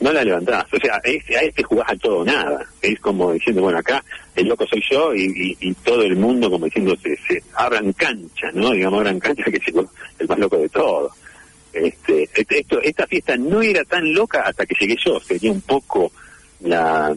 [0.00, 3.32] No la levantás, o sea, es, a este jugás a todo o nada, es como
[3.32, 4.02] diciendo, bueno, acá
[4.34, 5.24] el loco soy yo y,
[5.60, 8.70] y, y todo el mundo como diciendo, se, se abran cancha, ¿no?
[8.70, 11.10] Digamos, abran cancha que es el, más loco de todo.
[11.74, 15.60] Este, este- esto, esta fiesta no era tan loca hasta que llegué yo, sería un
[15.60, 16.10] poco
[16.62, 17.14] la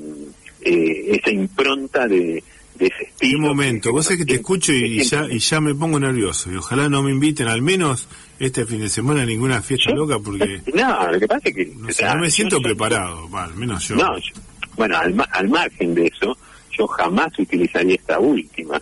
[0.61, 2.43] eh, esa impronta de,
[2.75, 3.39] de ese ¿Qué estilo.
[3.39, 3.93] momento?
[3.93, 6.51] Vos sabés que te escucho y, y ya, y ya me pongo nervioso.
[6.51, 8.09] Y ojalá no me inviten al menos
[8.39, 11.65] este fin de semana ninguna fiesta Yo- loca porque No, lo que pasa es que...
[11.77, 13.95] no, sé, me siento preparado, al menos yo.
[13.95, 14.33] No, yo-
[14.75, 16.35] bueno, al, ma- al margen de eso,
[16.77, 18.81] yo jamás utilizaría esta última.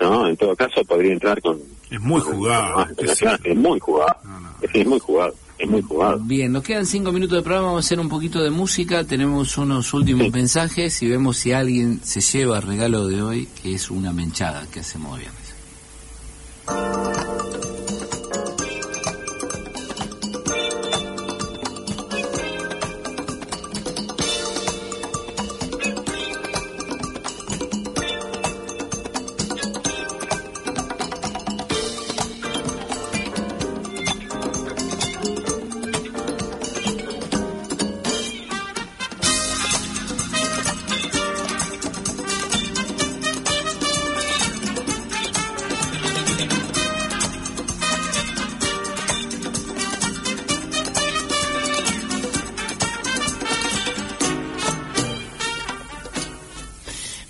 [0.00, 0.26] ¿no?
[0.28, 1.58] En todo caso, podría entrar con.
[1.90, 3.06] Es muy jugado, con-
[3.44, 4.16] Es muy jugado.
[4.24, 4.48] No, no.
[4.62, 5.34] Es, es muy jugado.
[5.58, 6.20] Es muy jugado.
[6.20, 9.58] Bien, nos quedan cinco minutos de programa, vamos a hacer un poquito de música, tenemos
[9.58, 10.30] unos últimos Sí.
[10.32, 14.66] mensajes y vemos si alguien se lleva el regalo de hoy, que es una menchada
[14.72, 15.48] que hacemos viernes.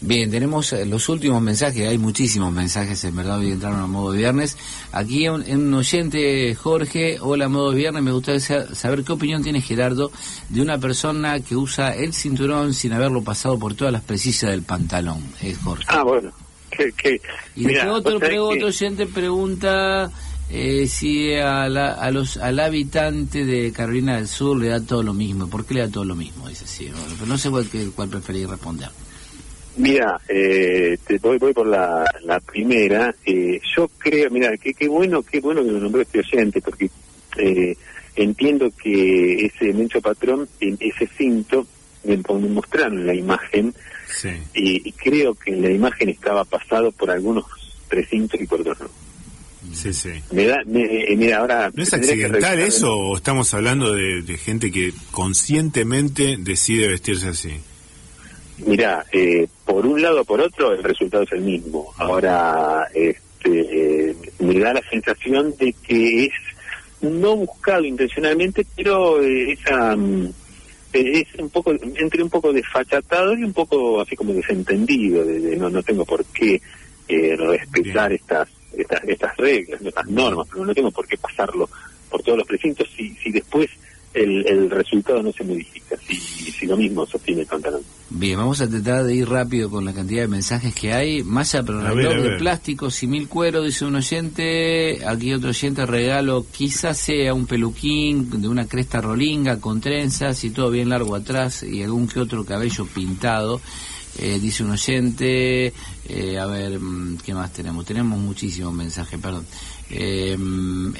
[0.09, 4.12] Bien, tenemos eh, los últimos mensajes, hay muchísimos mensajes, en verdad, hoy entraron a modo
[4.12, 4.56] viernes.
[4.90, 9.61] Aquí un, un oyente, Jorge, hola, modo viernes, me gustaría sa- saber qué opinión tiene
[9.61, 10.11] Gerardo
[10.48, 14.62] de una persona que usa el cinturón sin haberlo pasado por todas las precisas del
[14.62, 15.84] pantalón, es Jorge.
[15.88, 16.30] Ah, bueno.
[16.70, 17.20] Que, que,
[17.56, 20.11] Y mira, otro, pre- otro oyente pregunta
[20.48, 25.02] eh, si a la- a los, al habitante de Carolina del Sur le da todo
[25.02, 25.48] lo mismo.
[25.48, 26.48] ¿Por qué le da todo lo mismo?
[26.48, 28.88] Dice sí, bueno, pero no sé cuál, cuál preferís responder.
[29.79, 33.14] Mira, eh, te voy, voy por la, la primera.
[33.24, 36.91] Eh, yo creo, mira, qué qué bueno, qué bueno que lo nombró este oyente, porque
[37.39, 37.76] eh,
[38.16, 41.66] entiendo que ese Mencho Patrón, ese cinto,
[42.05, 43.72] me, mostraron la imagen
[44.09, 44.31] Sí.
[44.55, 47.45] y, y creo que en la imagen estaba pasado por algunos
[47.89, 48.89] precintos y por otros no.
[49.74, 50.11] Sí, sí.
[50.33, 51.70] Me da, me, eh, mira, ahora...
[51.74, 57.29] ¿No es que accidental eso o estamos hablando de, de gente que conscientemente decide vestirse
[57.29, 57.51] así?
[58.66, 61.92] Mira, eh, por un lado o por otro el resultado es el mismo.
[61.96, 66.32] Ahora, este, eh, me da la sensación de que es
[67.00, 70.32] no buscado intencionalmente, pero eh, esa mm,
[70.92, 75.24] eh, es un poco entre un poco desfachatado y un poco así como desentendido.
[75.24, 76.61] De, de no no tengo por qué
[77.09, 81.68] eh, respetar estas, estas estas reglas, estas normas, pero no tengo por qué pasarlo
[82.11, 83.68] por todos los precintos si si después
[84.14, 87.82] el, el resultado no se modifica, si, si lo mismo sostiene el pantalón.
[88.11, 91.22] Bien, vamos a tratar de ir rápido con la cantidad de mensajes que hay.
[91.22, 92.38] Malla, pero A ver, reloj a de ver.
[92.38, 95.04] plástico, simil cuero, dice un oyente.
[95.06, 100.50] Aquí otro oyente, regalo, quizás sea un peluquín de una cresta rolinga con trenzas y
[100.50, 103.61] todo bien largo atrás y algún que otro cabello pintado.
[104.20, 105.72] Eh, dice un oyente,
[106.09, 107.84] eh, a ver, mm, ¿qué más tenemos?
[107.84, 109.44] Tenemos muchísimos mensajes, perdón.
[109.91, 110.36] Eh,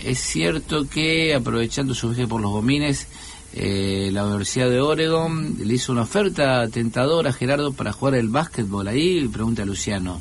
[0.05, 3.07] es cierto que, aprovechando su viaje por los gomines,
[3.55, 8.28] eh, la Universidad de Oregon le hizo una oferta tentadora a Gerardo para jugar el
[8.28, 10.20] básquetbol ahí, pregunta Luciano.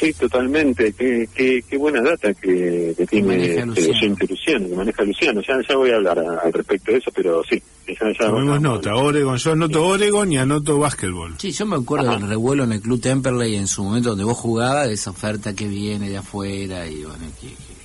[0.00, 0.92] Sí, totalmente.
[0.94, 4.16] Qué, qué, qué buena data que, que tiene maneja este Luciano.
[4.28, 5.40] Luciano, que maneja Luciano.
[5.46, 7.62] Ya, ya voy a hablar a- al respecto de eso, pero sí.
[7.86, 11.34] ya- ya Tomemos a- nota, Oregon, yo anoto Oregon y anoto básquetbol.
[11.38, 14.38] Sí, yo me acuerdo del revuelo en el Club Temperley en su momento donde vos
[14.38, 17.79] jugabas, de esa oferta que viene de afuera y bueno, que- que-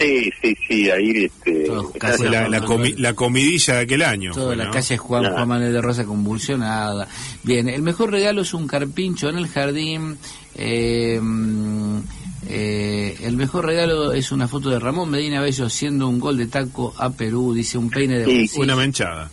[0.00, 1.66] Sí, sí, sí, ahí este...
[1.98, 3.00] Casi la, no, la, no, comi- no.
[3.02, 4.32] la comidilla de aquel año.
[4.32, 4.70] Toda fue, la ¿no?
[4.70, 5.32] calle Juan.
[5.32, 7.08] Juan Manuel de Rosa convulsionada.
[7.42, 10.16] Bien, el mejor regalo es un carpincho en el jardín.
[10.56, 11.98] eh, mm,
[12.46, 16.46] eh, el mejor regalo es una foto de Ramón Medina Bello haciendo un gol de
[16.46, 18.60] taco a Perú, dice un peine de Sí.
[18.60, 19.30] Una menchada.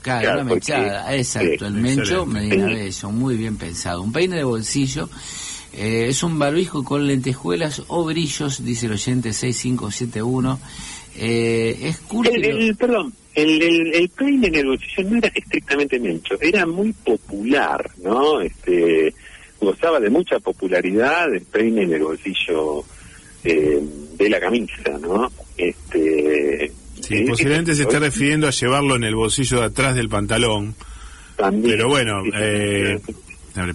[0.00, 2.26] Claro, Claro, una porque- mechada, exacto, el mencho excelente.
[2.56, 2.66] Medina.
[2.66, 4.02] Bello, muy bien pensado.
[4.02, 5.08] Un peine de bolsillo,
[5.76, 10.60] eh, es un barbijo con lentejuelas o brillos, dice el oyente 6571.
[11.16, 14.10] Eh, es cursi El, el- perdón, el, el, el
[14.44, 18.40] en el bolsillo no era estrictamente mencho, era muy popular, ¿no?
[18.40, 19.14] Este,
[19.60, 22.84] gozaba de mucha popularidad el peine en el bolsillo
[23.44, 23.80] eh,
[24.16, 25.30] de la camisa, ¿no?
[25.56, 29.94] Este, Sí, eh, posiblemente se esté hoy refiriendo a llevarlo en el bolsillo de atrás
[29.94, 30.74] del pantalón.
[31.36, 33.12] también- Pero bueno, sí, sí, eh, sí.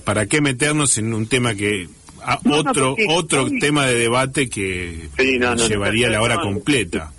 [0.04, 1.88] ¿Para qué meternos en un tema que...
[2.24, 6.14] a No, no, otro porque otro tema de debate que Sí, no, no, llevaría no,
[6.14, 7.12] la hora no, completa.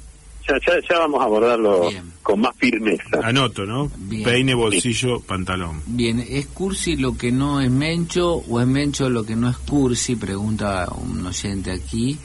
[0.49, 2.03] Ya, ya, ya vamos a abordarlo Bien.
[2.23, 3.21] con más firmeza.
[3.23, 3.91] Anoto, ¿no?
[3.97, 4.25] Bien.
[4.25, 5.81] Peine, bolsillo, pantalón.
[5.87, 9.57] Bien, ¿es cursi lo que no es mencho o es mencho lo que no es
[9.59, 10.17] cursi?
[10.17, 12.19] Pregunta un oyente aquí.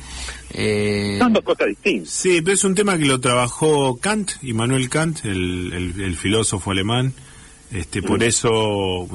[0.51, 2.09] Eh, Son dos cosas distintas.
[2.09, 6.71] Sí, pero es un tema que lo trabajó Kant, Immanuel Kant, el, el- el filósofo
[6.71, 7.13] alemán.
[7.76, 9.05] Este, por eso,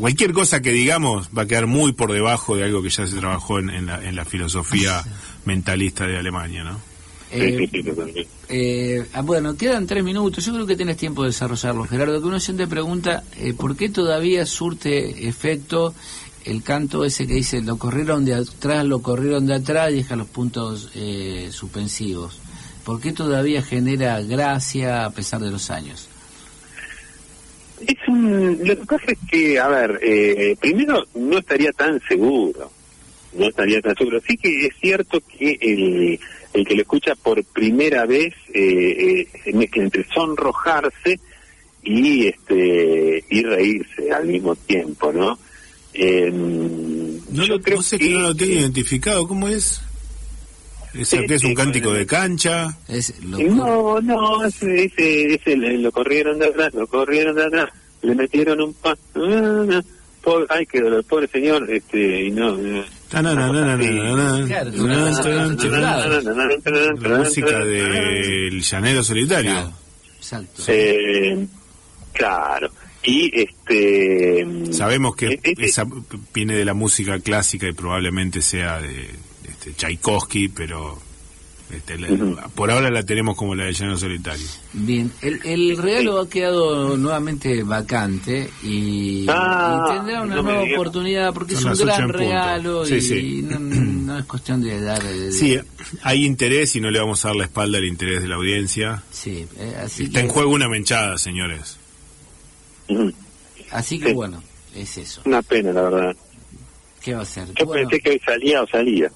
[0.00, 3.16] cualquier cosa que digamos va a quedar muy por debajo de algo que ya se
[3.16, 5.04] trabajó en, en la, en la filosofía
[5.44, 6.80] mentalista de Alemania, ¿no?
[7.30, 10.44] Eh, eh, ah, bueno, quedan tres minutos.
[10.44, 12.20] Yo creo que tienes tiempo de desarrollarlo, Gerardo.
[12.20, 15.94] Que un oyente pregunta eh, por qué todavía surte efecto
[16.44, 20.16] el canto ese que dice lo corrieron de atrás, lo corrieron de atrás y deja
[20.16, 22.38] los puntos eh, suspensivos.
[22.84, 26.07] ¿Por qué todavía genera gracia a pesar de los años?
[27.86, 32.70] Es un, lo que pasa es que, a ver, eh, primero no estaría tan seguro,
[33.34, 34.20] no estaría tan seguro.
[34.26, 36.20] Sí que es cierto que el,
[36.52, 41.20] el que lo escucha por primera vez eh, eh, mezcla entre sonrojarse
[41.82, 45.38] y este y reírse al mismo tiempo, ¿no?
[45.94, 49.26] Eh, No, yo lo, creo no sé que no lo tengo identificado.
[49.26, 49.80] ¿Cómo es?
[50.98, 51.98] ¿Es, Sí, es un sí, cántico bueno.
[52.00, 52.76] de cancha?
[52.88, 57.44] Es lo No, no, ese, ese, ese le- lo corrieron de atrás, lo corrieron de
[57.44, 57.68] atrás,
[58.02, 58.96] le metieron un pan.
[60.22, 62.56] Pobre, ay, qué dolor, pobre señor, este, y no.
[67.00, 69.50] La música del llanero solitario.
[69.52, 69.72] Claro,
[70.16, 70.62] exacto.
[70.68, 71.46] Eh,
[72.12, 72.70] claro.
[73.02, 75.86] Y este Sabemos que eh, eh, esa
[76.34, 79.08] viene de la música clásica y probablemente sea de
[79.70, 80.98] este, Tchaikovsky, pero
[81.70, 84.46] este, la- por ahora la tenemos como la de Llano Solitario.
[84.72, 90.62] Bien, el, el regalo ha quedado nuevamente vacante y, Ah, y tendrá una no nueva
[90.62, 93.42] oportunidad porque Son es un gran regalo Sí, y sí.
[93.42, 95.02] No, no es cuestión de dar...
[95.02, 95.58] de- Sí,
[96.02, 99.02] hay interés y no le vamos a dar la espalda al interés de la audiencia.
[99.10, 101.76] sí, eh, así Está que, en juego una menchada, señores.
[103.70, 104.12] Así que Sí.
[104.14, 104.42] bueno,
[104.74, 105.20] es eso.
[105.26, 106.16] una pena, la verdad.
[107.02, 107.46] ¿Qué va a ser?
[107.54, 109.10] Yo Bueno, pensé que hoy salía o salía.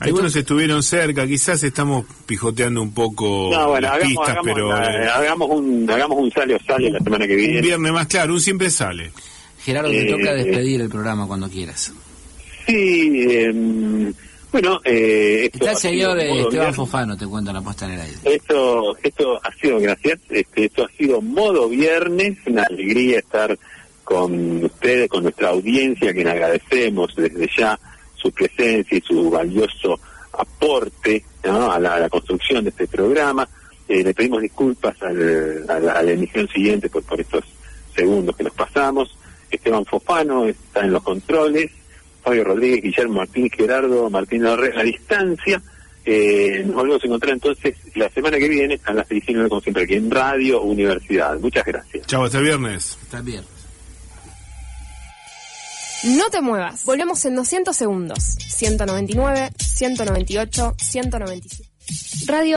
[0.00, 4.76] Algunos estuvieron cerca, quizás estamos pijoteando un poco No, bueno, las hagamos, pistas, hagamos, pero
[4.76, 7.60] eh, hagamos un hagamos un sale o sale la semana que un viene.
[7.62, 9.10] viernes más claro, un siempre sale.
[9.64, 10.44] Gerardo, te toca eh.
[10.44, 11.92] despedir el programa cuando quieras.
[12.66, 14.12] Sí, eh,
[14.52, 16.76] bueno, eh, esto Está el sido señor eh, Esteban viernes.
[16.76, 18.16] Fofano, te cuento la puesta en el aire.
[18.24, 23.58] Esto, esto ha sido, gracias, este, esto ha sido modo viernes, una alegría estar
[24.04, 27.78] con ustedes, con nuestra audiencia, a quien agradecemos desde ya
[28.26, 29.98] su presencia y su valioso
[30.32, 31.70] aporte ¿no?
[31.70, 33.48] a, la, a la construcción de este programa.
[33.88, 37.44] Eh, le pedimos disculpas al- a, la, a la emisión siguiente por, por estos
[37.94, 39.16] segundos que nos pasamos.
[39.50, 41.70] Esteban Fofano está en los controles,
[42.22, 45.62] Fabio Rodríguez, Guillermo Martín, Gerardo Martín Larre, a la distancia.
[46.04, 49.84] Eh, nos volvemos a encontrar entonces la semana que viene a las 19, como siempre,
[49.84, 51.38] aquí en Radio Universidad.
[51.38, 52.06] Muchas gracias.
[52.06, 52.98] Chao, hasta el viernes.
[53.02, 53.42] Está bien.
[56.04, 56.84] No te muevas.
[56.84, 58.22] Volvemos en 200 segundos.
[58.22, 61.70] 199, 198, 197.
[62.26, 62.54] Radio